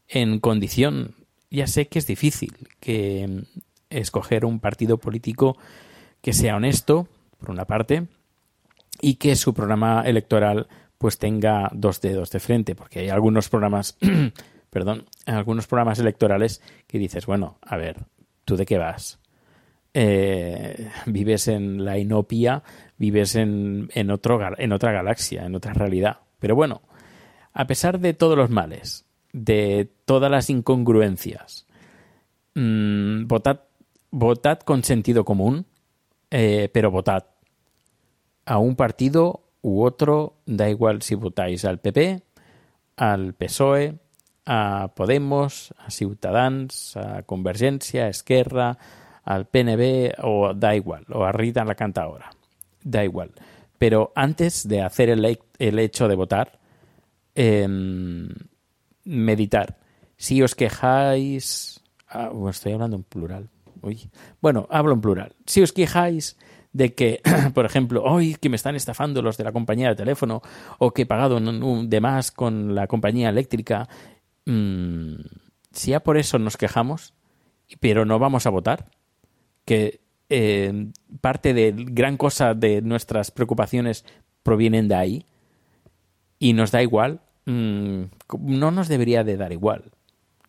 en 0.08 0.40
condición. 0.40 1.16
Ya 1.52 1.68
sé 1.68 1.88
que 1.88 2.00
es 2.00 2.08
difícil 2.08 2.68
que 2.80 3.28
mm, 3.28 3.60
escoger 3.90 4.46
un 4.46 4.60
partido 4.60 4.98
político 4.98 5.58
que 6.22 6.34
sea 6.34 6.58
honesto, 6.58 7.08
por 7.40 7.52
una 7.52 7.66
parte, 7.66 8.08
y 9.02 9.16
que 9.16 9.36
su 9.36 9.54
programa 9.54 10.04
electoral 10.06 10.68
pues 10.98 11.18
tenga 11.18 11.70
dos 11.74 12.02
dedos 12.02 12.30
de 12.30 12.42
frente, 12.42 12.76
porque 12.76 13.00
hay 13.00 13.10
algunos 13.10 13.48
programas, 13.48 13.98
perdón, 14.70 15.06
algunos 15.26 15.66
programas 15.66 16.00
electorales 16.00 16.62
que 16.88 17.00
dices, 17.00 17.26
bueno, 17.26 17.58
a 17.62 17.78
ver, 17.78 18.04
¿tú 18.44 18.58
de 18.58 18.66
qué 18.66 18.78
vas? 18.78 19.20
Eh, 19.94 20.92
vives 21.08 21.48
en 21.48 21.84
la 21.84 21.98
inopia, 21.98 22.64
vives 22.98 23.36
en, 23.36 23.90
en, 23.94 24.12
otro, 24.12 24.40
en 24.58 24.72
otra 24.72 24.92
galaxia, 24.92 25.46
en 25.46 25.56
otra 25.56 25.74
realidad. 25.74 26.20
Pero 26.40 26.56
bueno, 26.56 26.82
a 27.54 27.66
pesar 27.66 28.00
de 28.00 28.14
todos 28.14 28.38
los 28.38 28.50
males, 28.50 29.06
de 29.34 29.92
todas 30.06 30.30
las 30.30 30.50
incongruencias, 30.50 31.66
mm, 32.56 33.26
votad, 33.28 33.62
votad 34.12 34.60
con 34.60 34.84
sentido 34.84 35.26
común, 35.26 35.66
eh, 36.32 36.70
pero 36.72 36.92
votad 36.92 37.26
a 38.46 38.58
un 38.58 38.76
partido 38.76 39.44
u 39.62 39.84
otro, 39.84 40.36
da 40.46 40.70
igual 40.70 41.02
si 41.02 41.16
votáis 41.16 41.66
al 41.66 41.80
PP, 41.80 42.22
al 42.96 43.34
PSOE, 43.34 44.00
a 44.46 44.94
Podemos, 44.96 45.74
a 45.78 45.92
Ciutadans, 45.92 46.98
a 46.98 47.24
Convergencia, 47.24 48.06
a 48.06 48.10
Esquerra, 48.10 48.78
al 49.24 49.46
PNB 49.48 50.14
o 50.24 50.54
da 50.54 50.76
igual, 50.76 51.06
o 51.10 51.24
a 51.24 51.32
Rita 51.32 51.64
la 51.66 51.76
canta 51.76 52.04
ahora, 52.04 52.30
da 52.84 53.04
igual. 53.04 53.32
Pero 53.78 54.12
antes 54.16 54.68
de 54.68 54.82
hacer 54.82 55.10
el, 55.10 55.40
el 55.60 55.80
hecho 55.80 56.08
de 56.08 56.16
votar, 56.16 56.60
em, 57.36 58.30
meditar. 59.06 59.78
Si 60.18 60.42
os 60.42 60.56
quejáis, 60.56 61.82
ah, 62.10 62.30
bueno, 62.30 62.50
estoy 62.50 62.74
hablando 62.74 62.98
en 62.98 63.04
plural. 63.04 63.50
Bueno, 64.42 64.68
hablo 64.70 64.94
en 64.94 65.02
plural. 65.02 65.36
Si 65.46 65.62
os 65.62 65.72
quejáis 65.72 66.38
de 66.74 66.94
que, 66.94 67.22
por 67.54 67.66
ejemplo, 67.66 68.04
hoy 68.04 68.36
que 68.36 68.50
me 68.50 68.58
están 68.58 68.76
estafando 68.76 69.22
los 69.22 69.38
de 69.38 69.46
la 69.46 69.52
compañía 69.54 69.88
de 69.90 69.96
teléfono 69.96 70.42
o 70.78 70.92
que 70.92 71.04
he 71.04 71.06
pagado 71.06 71.38
un- 71.38 71.90
de 71.90 72.02
más 72.02 72.32
con 72.32 72.76
la 72.76 72.88
compañía 72.88 73.30
eléctrica, 73.30 73.88
mm, 74.46 75.14
si 75.72 75.92
ya 75.92 76.02
por 76.02 76.18
eso 76.18 76.38
nos 76.40 76.58
quejamos, 76.58 77.14
pero 77.80 78.04
no 78.06 78.20
vamos 78.20 78.46
a 78.46 78.50
votar, 78.50 78.90
que 79.70 80.02
eh, 80.30 80.88
parte 81.22 81.54
de 81.54 81.72
gran 81.76 82.18
cosa 82.18 82.56
de 82.56 82.82
nuestras 82.82 83.30
preocupaciones 83.30 84.04
provienen 84.42 84.88
de 84.88 84.96
ahí 84.96 85.26
y 86.40 86.54
nos 86.54 86.72
da 86.72 86.82
igual, 86.82 87.22
mm, 87.46 88.02
no 88.40 88.72
nos 88.72 88.88
debería 88.88 89.24
de 89.24 89.38
dar 89.38 89.52
igual, 89.52 89.92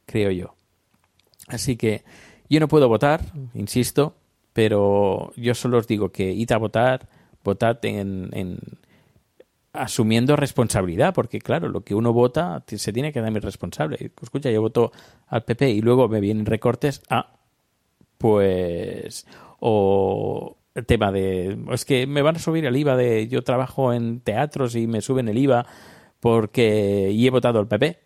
creo 0.06 0.30
yo. 0.30 0.54
Así 1.48 1.76
que 1.76 2.02
yo 2.48 2.60
no 2.60 2.68
puedo 2.68 2.88
votar, 2.88 3.20
insisto, 3.52 4.14
pero 4.54 5.34
yo 5.36 5.54
solo 5.54 5.76
os 5.76 5.86
digo 5.86 6.08
que 6.08 6.32
id 6.32 6.50
a 6.52 6.56
votar, 6.56 7.06
votad 7.44 7.78
en, 7.84 8.30
en, 8.32 8.58
asumiendo 9.74 10.34
responsabilidad, 10.34 11.12
porque 11.12 11.40
claro, 11.40 11.68
lo 11.68 11.82
que 11.82 11.94
uno 11.94 12.14
vota 12.14 12.64
se 12.66 12.90
tiene 12.94 13.12
que 13.12 13.20
dar 13.20 13.34
responsable. 13.34 14.12
Escucha, 14.22 14.50
yo 14.50 14.62
voto 14.62 14.92
al 15.26 15.44
PP 15.44 15.72
y 15.72 15.82
luego 15.82 16.08
me 16.08 16.20
vienen 16.20 16.46
recortes, 16.46 17.02
ah, 17.10 17.36
pues, 18.20 19.26
o 19.60 20.58
el 20.74 20.84
tema 20.84 21.10
de, 21.10 21.58
es 21.72 21.86
que 21.86 22.06
me 22.06 22.20
van 22.20 22.36
a 22.36 22.38
subir 22.38 22.66
el 22.66 22.76
IVA 22.76 22.94
de, 22.94 23.28
yo 23.28 23.42
trabajo 23.42 23.94
en 23.94 24.20
teatros 24.20 24.76
y 24.76 24.86
me 24.86 25.00
suben 25.00 25.30
el 25.30 25.38
IVA 25.38 25.64
porque, 26.20 27.10
y 27.10 27.26
he 27.26 27.30
votado 27.30 27.60
al 27.60 27.66
PP, 27.66 27.98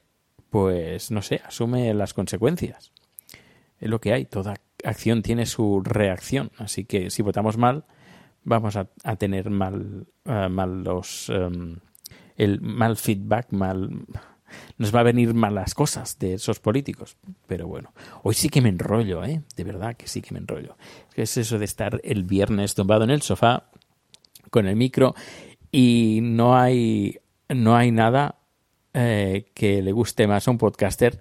pues, 0.51 1.11
no 1.11 1.21
sé, 1.21 1.43
asume 1.45 1.93
las 1.95 2.15
consecuencias. 2.15 2.93
Es 3.81 3.91
lo 3.91 4.01
que 4.01 4.13
hay, 4.13 4.25
toda 4.25 4.55
acción 4.85 5.23
tiene 5.23 5.47
su 5.47 5.83
reacción, 5.83 6.53
así 6.59 6.85
que 6.85 7.11
si 7.11 7.23
votamos 7.23 7.59
mal, 7.59 7.85
vamos 8.45 8.77
a, 8.77 8.87
a 9.03 9.17
tener 9.17 9.51
mal, 9.51 10.07
eh, 10.27 10.49
mal 10.49 10.85
los, 10.85 11.29
em, 11.29 11.79
el 12.37 12.61
mal 12.61 12.97
feedback, 12.97 13.51
mal, 13.51 13.91
nos 14.79 14.95
va 14.95 15.01
a 15.01 15.05
venir 15.05 15.35
malas 15.35 15.75
cosas 15.75 16.19
de 16.19 16.35
esos 16.35 16.61
políticos. 16.61 17.17
Pero 17.47 17.67
bueno, 17.67 17.93
hoy 18.23 18.35
sí 18.35 18.49
que 18.49 18.61
me 18.61 18.69
enrollo, 18.69 19.25
¿eh? 19.25 19.43
De 19.57 19.65
verdad 19.65 19.97
que 19.97 20.07
sí 20.07 20.21
que 20.21 20.33
me 20.33 20.41
enrollo. 20.41 20.77
Es 21.15 21.37
eso 21.37 21.59
de 21.59 21.65
estar 21.65 22.01
el 22.05 22.25
viernes 22.25 22.75
tumbado 22.75 23.05
en 23.05 23.11
el 23.11 23.23
sofá 23.23 23.71
con 24.51 24.67
el 24.67 24.77
micro 24.77 25.15
y 25.71 26.21
no 26.23 26.57
hay, 26.57 27.19
no 27.49 27.77
hay 27.77 27.91
nada 27.91 28.37
eh, 28.93 29.47
que 29.55 29.83
le 29.83 29.93
guste 29.93 30.27
más 30.29 30.47
a 30.47 30.51
un 30.53 30.59
podcaster 30.59 31.19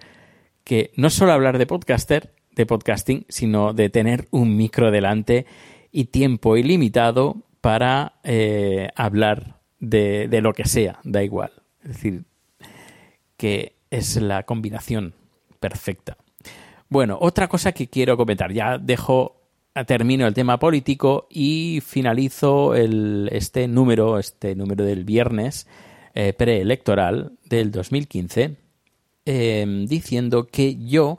que 0.63 0.91
no 0.95 1.09
solo 1.09 1.33
hablar 1.33 1.57
de 1.57 1.65
podcaster, 1.65 2.33
de 2.55 2.65
podcasting, 2.65 3.25
sino 3.29 3.73
de 3.73 3.89
tener 3.89 4.27
un 4.31 4.55
micro 4.55 4.91
delante 4.91 5.45
y 5.91 6.05
tiempo 6.05 6.55
ilimitado 6.57 7.37
para 7.61 8.19
eh, 8.23 8.89
hablar 8.95 9.59
de, 9.79 10.27
de 10.27 10.41
lo 10.41 10.53
que 10.53 10.65
sea, 10.65 10.99
da 11.03 11.23
igual. 11.23 11.51
Es 11.81 11.89
decir, 11.89 12.25
que 13.43 13.75
es 13.91 14.15
la 14.15 14.43
combinación 14.43 15.15
perfecta. 15.59 16.15
Bueno, 16.87 17.17
otra 17.19 17.49
cosa 17.49 17.73
que 17.73 17.89
quiero 17.89 18.15
comentar, 18.15 18.53
ya 18.53 18.77
dejo, 18.77 19.35
termino 19.85 20.25
el 20.25 20.33
tema 20.33 20.59
político 20.59 21.27
y 21.29 21.81
finalizo 21.85 22.73
este 22.73 23.67
número, 23.67 24.17
este 24.17 24.55
número 24.55 24.85
del 24.85 25.03
viernes 25.03 25.67
eh, 26.15 26.31
preelectoral 26.31 27.33
del 27.43 27.71
2015, 27.71 28.55
eh, 29.25 29.85
diciendo 29.89 30.47
que 30.47 30.77
yo, 30.77 31.17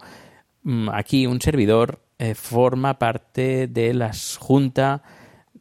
mm, 0.63 0.89
aquí 0.95 1.27
un 1.27 1.43
servidor, 1.43 2.01
eh, 2.19 2.35
forma 2.35 2.99
parte 2.99 3.67
de 3.67 3.93
la 3.93 4.13
junta, 4.39 5.03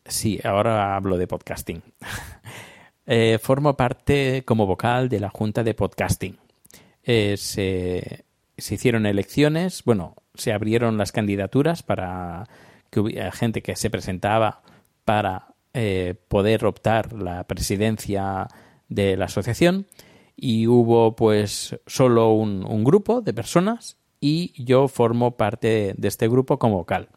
sí, 0.05 0.39
ahora 0.45 0.95
hablo 0.95 1.17
de 1.17 1.27
podcasting, 1.27 1.83
eh, 3.05 3.37
formo 3.41 3.75
parte 3.75 4.43
como 4.45 4.65
vocal 4.65 5.09
de 5.09 5.19
la 5.19 5.29
junta 5.29 5.61
de 5.61 5.73
podcasting. 5.73 6.37
Eh, 7.03 7.35
se, 7.37 8.25
se 8.57 8.75
hicieron 8.75 9.05
elecciones, 9.05 9.83
bueno, 9.83 10.15
se 10.35 10.53
abrieron 10.53 10.97
las 10.97 11.11
candidaturas 11.11 11.83
para 11.83 12.47
que 12.89 12.99
hubiera 12.99 13.31
gente 13.31 13.61
que 13.61 13.75
se 13.75 13.89
presentaba 13.89 14.61
para 15.05 15.53
eh, 15.73 16.15
poder 16.27 16.65
optar 16.65 17.13
la 17.13 17.43
presidencia 17.45 18.47
de 18.89 19.17
la 19.17 19.25
asociación 19.25 19.87
y 20.35 20.67
hubo 20.67 21.15
pues 21.15 21.79
solo 21.87 22.31
un, 22.31 22.65
un 22.65 22.83
grupo 22.83 23.21
de 23.21 23.33
personas 23.33 23.97
y 24.19 24.53
yo 24.63 24.87
formo 24.87 25.35
parte 25.35 25.95
de 25.97 26.07
este 26.07 26.27
grupo 26.27 26.59
como 26.59 26.77
vocal. 26.77 27.09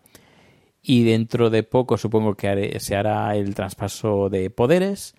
Y 0.83 1.05
dentro 1.05 1.51
de 1.51 1.63
poco 1.63 1.99
supongo 1.99 2.35
que 2.35 2.79
se 2.81 2.97
hará 2.97 3.37
el 3.37 3.55
traspaso 3.55 4.29
de 4.29 4.51
poderes, 4.51 5.15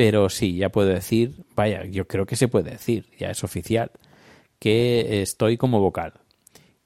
pero 0.00 0.30
sí, 0.30 0.56
ya 0.56 0.70
puedo 0.70 0.88
decir, 0.88 1.44
vaya, 1.54 1.84
yo 1.84 2.08
creo 2.08 2.24
que 2.24 2.34
se 2.34 2.48
puede 2.48 2.70
decir, 2.70 3.04
ya 3.18 3.30
es 3.30 3.44
oficial, 3.44 3.90
que 4.58 5.20
estoy 5.20 5.58
como 5.58 5.78
vocal. 5.78 6.14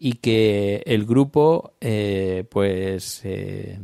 Y 0.01 0.15
que 0.15 0.83
el 0.85 1.07
grupo, 1.07 1.75
eh, 1.81 2.43
pues, 2.51 3.21
eh, 3.23 3.79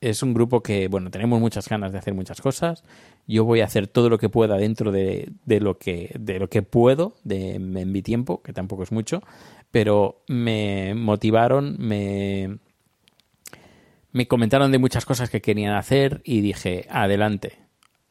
es 0.00 0.24
un 0.24 0.34
grupo 0.34 0.60
que, 0.60 0.88
bueno, 0.88 1.08
tenemos 1.12 1.38
muchas 1.38 1.68
ganas 1.68 1.92
de 1.92 1.98
hacer 1.98 2.14
muchas 2.14 2.40
cosas. 2.40 2.82
Yo 3.28 3.44
voy 3.44 3.60
a 3.60 3.66
hacer 3.66 3.86
todo 3.86 4.08
lo 4.08 4.18
que 4.18 4.28
pueda 4.28 4.56
dentro 4.56 4.90
de, 4.90 5.30
de 5.44 5.60
lo 5.60 5.78
que 5.78 6.10
de 6.18 6.40
lo 6.40 6.50
que 6.50 6.62
puedo 6.62 7.14
de, 7.22 7.54
en 7.54 7.92
mi 7.92 8.02
tiempo, 8.02 8.42
que 8.42 8.52
tampoco 8.52 8.82
es 8.82 8.90
mucho, 8.90 9.22
pero 9.70 10.24
me 10.26 10.94
motivaron, 10.94 11.76
me 11.78 12.58
me 14.10 14.26
comentaron 14.26 14.72
de 14.72 14.78
muchas 14.78 15.04
cosas 15.04 15.30
que 15.30 15.40
querían 15.40 15.76
hacer 15.76 16.22
y 16.24 16.40
dije, 16.40 16.86
adelante, 16.90 17.63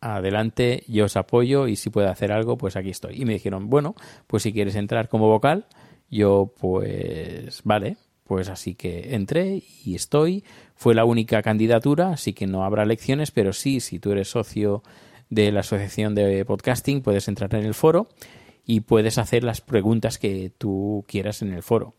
adelante, 0.04 0.84
yo 0.88 1.06
os 1.06 1.16
apoyo 1.16 1.68
y 1.68 1.76
si 1.76 1.90
puedo 1.90 2.10
hacer 2.10 2.32
algo, 2.32 2.58
pues 2.58 2.76
aquí 2.76 2.90
estoy. 2.90 3.22
Y 3.22 3.26
me 3.26 3.34
dijeron, 3.34 3.70
bueno, 3.70 3.96
pues 4.28 4.44
si 4.44 4.52
quieres 4.52 4.76
entrar 4.76 5.08
como 5.08 5.30
vocal, 5.30 5.66
yo 6.10 6.54
pues 6.60 7.62
vale, 7.64 7.98
pues 8.26 8.50
así 8.50 8.76
que 8.76 9.16
entré 9.16 9.64
y 9.86 9.96
estoy. 9.96 10.44
Fue 10.76 10.94
la 10.94 11.06
única 11.06 11.42
candidatura, 11.42 12.10
así 12.10 12.34
que 12.34 12.48
no 12.48 12.66
habrá 12.66 12.84
elecciones, 12.84 13.32
pero 13.32 13.54
sí, 13.54 13.80
si 13.80 14.00
tú 14.00 14.12
eres 14.12 14.30
socio 14.30 14.84
de 15.30 15.52
la 15.52 15.62
Asociación 15.62 16.16
de 16.16 16.44
Podcasting, 16.44 17.02
puedes 17.02 17.28
entrar 17.28 17.56
en 17.56 17.64
el 17.64 17.74
foro 17.74 18.10
y 18.66 18.82
puedes 18.82 19.18
hacer 19.18 19.44
las 19.44 19.62
preguntas 19.62 20.18
que 20.18 20.52
tú 20.58 21.06
quieras 21.08 21.42
en 21.42 21.54
el 21.54 21.64
foro. 21.64 21.96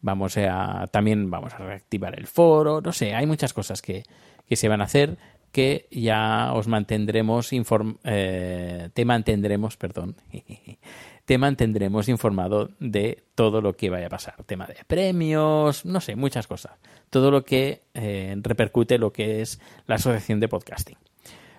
Vamos 0.00 0.36
a 0.36 0.86
también 0.92 1.30
vamos 1.30 1.52
a 1.54 1.58
reactivar 1.58 2.18
el 2.18 2.26
foro, 2.26 2.80
no 2.80 2.92
sé, 2.92 3.14
hay 3.14 3.26
muchas 3.26 3.52
cosas 3.52 3.82
que, 3.82 4.04
que 4.46 4.56
se 4.56 4.68
van 4.68 4.80
a 4.80 4.84
hacer 4.84 5.18
que 5.56 5.88
ya 5.90 6.52
os 6.52 6.68
mantendremos 6.68 7.54
inform 7.54 7.96
eh, 8.04 8.90
te 8.92 9.06
mantendremos, 9.06 9.78
perdón, 9.78 10.14
te 11.24 11.38
mantendremos 11.38 12.10
informado 12.10 12.72
de 12.78 13.24
todo 13.34 13.62
lo 13.62 13.72
que 13.72 13.88
vaya 13.88 14.08
a 14.08 14.10
pasar, 14.10 14.34
tema 14.44 14.66
de 14.66 14.76
premios, 14.86 15.86
no 15.86 16.02
sé, 16.02 16.14
muchas 16.14 16.46
cosas, 16.46 16.72
todo 17.08 17.30
lo 17.30 17.46
que 17.46 17.84
eh, 17.94 18.36
repercute 18.42 18.98
lo 18.98 19.14
que 19.14 19.40
es 19.40 19.58
la 19.86 19.94
asociación 19.94 20.40
de 20.40 20.48
podcasting. 20.48 20.98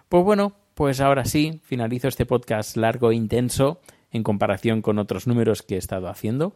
Pues 0.10 0.24
bueno, 0.24 0.54
pues 0.76 1.02
ahora 1.02 1.26
sí, 1.26 1.60
finalizo 1.64 2.08
este 2.08 2.28
podcast 2.28 2.78
largo 2.78 3.10
e 3.10 3.16
intenso 3.16 3.82
en 4.12 4.22
comparación 4.22 4.84
con 4.84 5.00
otros 5.00 5.26
números 5.26 5.64
que 5.64 5.74
he 5.74 5.80
estado 5.80 6.08
haciendo 6.08 6.54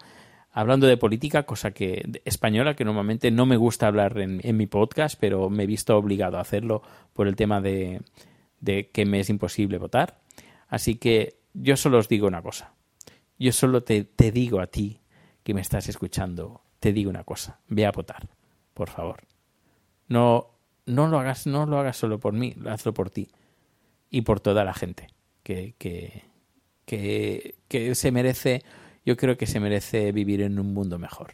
hablando 0.51 0.87
de 0.87 0.97
política, 0.97 1.43
cosa 1.43 1.71
que 1.71 2.21
española, 2.25 2.75
que 2.75 2.85
normalmente 2.85 3.31
no 3.31 3.45
me 3.45 3.57
gusta 3.57 3.87
hablar 3.87 4.17
en, 4.19 4.57
mi 4.57 4.67
podcast, 4.67 5.17
pero 5.19 5.49
me 5.49 5.63
he 5.63 5.67
visto 5.67 5.97
obligado 5.97 6.37
a 6.37 6.41
hacerlo 6.41 6.81
por 7.13 7.27
el 7.27 7.35
tema 7.35 7.61
de, 7.61 8.01
de 8.59 8.89
que 8.89 9.05
me 9.05 9.19
es 9.19 9.29
imposible 9.29 9.77
votar. 9.77 10.19
Así 10.67 10.95
que 10.95 11.37
yo 11.53 11.77
solo 11.77 11.97
os 11.97 12.07
digo 12.07 12.27
una 12.27 12.41
cosa. 12.41 12.73
Yo 13.39 13.51
solo 13.51 13.83
te, 13.83 14.03
te 14.03 14.31
digo 14.31 14.59
a 14.59 14.67
ti 14.67 15.01
que 15.43 15.53
me 15.53 15.61
estás 15.61 15.89
escuchando, 15.89 16.61
te 16.79 16.93
digo 16.93 17.09
una 17.09 17.23
cosa. 17.23 17.59
Ve 17.67 17.85
a 17.85 17.91
votar, 17.91 18.27
por 18.73 18.89
favor. 18.89 19.23
No, 20.07 20.51
no 20.85 21.07
lo 21.07 21.19
hagas, 21.19 21.47
no 21.47 21.65
lo 21.65 21.79
hagas 21.79 21.97
solo 21.97 22.19
por 22.19 22.33
mí, 22.33 22.55
hazlo 22.67 22.93
por 22.93 23.09
ti 23.09 23.29
y 24.09 24.21
por 24.21 24.39
toda 24.39 24.63
la 24.63 24.73
gente 24.73 25.07
que, 25.43 25.75
que, 25.77 27.55
que 27.67 27.95
se 27.95 28.11
merece, 28.11 28.63
yo 29.05 29.17
creo 29.17 29.37
que 29.37 29.47
se 29.47 29.59
merece 29.59 30.11
vivir 30.11 30.41
en 30.41 30.59
un 30.59 30.73
mundo 30.73 30.99
mejor, 30.99 31.33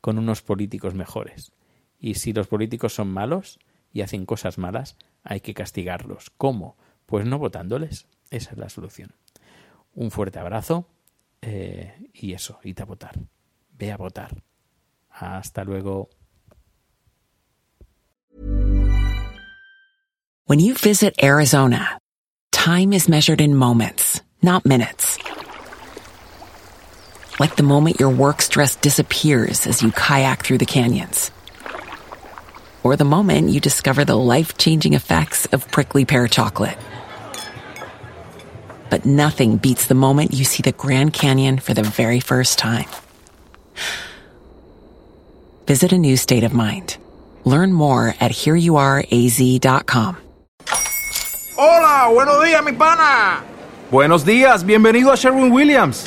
con 0.00 0.18
unos 0.18 0.42
políticos 0.42 0.94
mejores. 0.94 1.52
Y 1.98 2.14
si 2.14 2.32
los 2.32 2.46
políticos 2.46 2.94
son 2.94 3.08
malos 3.08 3.58
y 3.92 4.02
hacen 4.02 4.26
cosas 4.26 4.58
malas, 4.58 4.96
hay 5.22 5.40
que 5.40 5.54
castigarlos. 5.54 6.30
¿Cómo? 6.36 6.76
Pues 7.06 7.24
no 7.26 7.38
votándoles. 7.38 8.06
Esa 8.30 8.52
es 8.52 8.58
la 8.58 8.68
solución. 8.68 9.12
Un 9.94 10.10
fuerte 10.10 10.38
abrazo 10.38 10.88
eh, 11.40 12.10
y 12.12 12.32
eso, 12.32 12.58
id 12.62 12.80
a 12.80 12.84
votar. 12.84 13.18
Ve 13.70 13.92
a 13.92 13.96
votar. 13.96 14.42
Hasta 15.10 15.64
luego. 15.64 16.10
When 20.46 20.60
you 20.60 20.74
visit 20.74 21.14
Arizona, 21.22 21.98
time 22.52 22.92
is 22.92 23.08
measured 23.08 23.40
in 23.40 23.56
moments, 23.56 24.22
not 24.42 24.64
minutes. 24.64 25.18
Like 27.38 27.56
the 27.56 27.62
moment 27.62 28.00
your 28.00 28.08
work 28.08 28.40
stress 28.40 28.76
disappears 28.76 29.66
as 29.66 29.82
you 29.82 29.92
kayak 29.92 30.42
through 30.42 30.56
the 30.58 30.64
canyons. 30.64 31.30
Or 32.82 32.96
the 32.96 33.04
moment 33.04 33.50
you 33.50 33.60
discover 33.60 34.06
the 34.06 34.16
life 34.16 34.56
changing 34.56 34.94
effects 34.94 35.44
of 35.46 35.70
prickly 35.70 36.06
pear 36.06 36.28
chocolate. 36.28 36.78
But 38.88 39.04
nothing 39.04 39.58
beats 39.58 39.86
the 39.86 39.94
moment 39.94 40.32
you 40.32 40.44
see 40.44 40.62
the 40.62 40.72
Grand 40.72 41.12
Canyon 41.12 41.58
for 41.58 41.74
the 41.74 41.82
very 41.82 42.20
first 42.20 42.58
time. 42.58 42.88
Visit 45.66 45.92
a 45.92 45.98
new 45.98 46.16
state 46.16 46.44
of 46.44 46.54
mind. 46.54 46.96
Learn 47.44 47.72
more 47.72 48.14
at 48.18 48.30
hereyouareaz.com. 48.30 50.16
Hola, 51.58 52.12
buenos 52.12 52.44
días, 52.44 52.64
mi 52.64 52.72
pana. 52.72 53.42
Buenos 53.90 54.24
días, 54.24 54.64
bienvenido 54.64 55.12
a 55.12 55.16
Sherwin 55.16 55.50
Williams. 55.50 56.06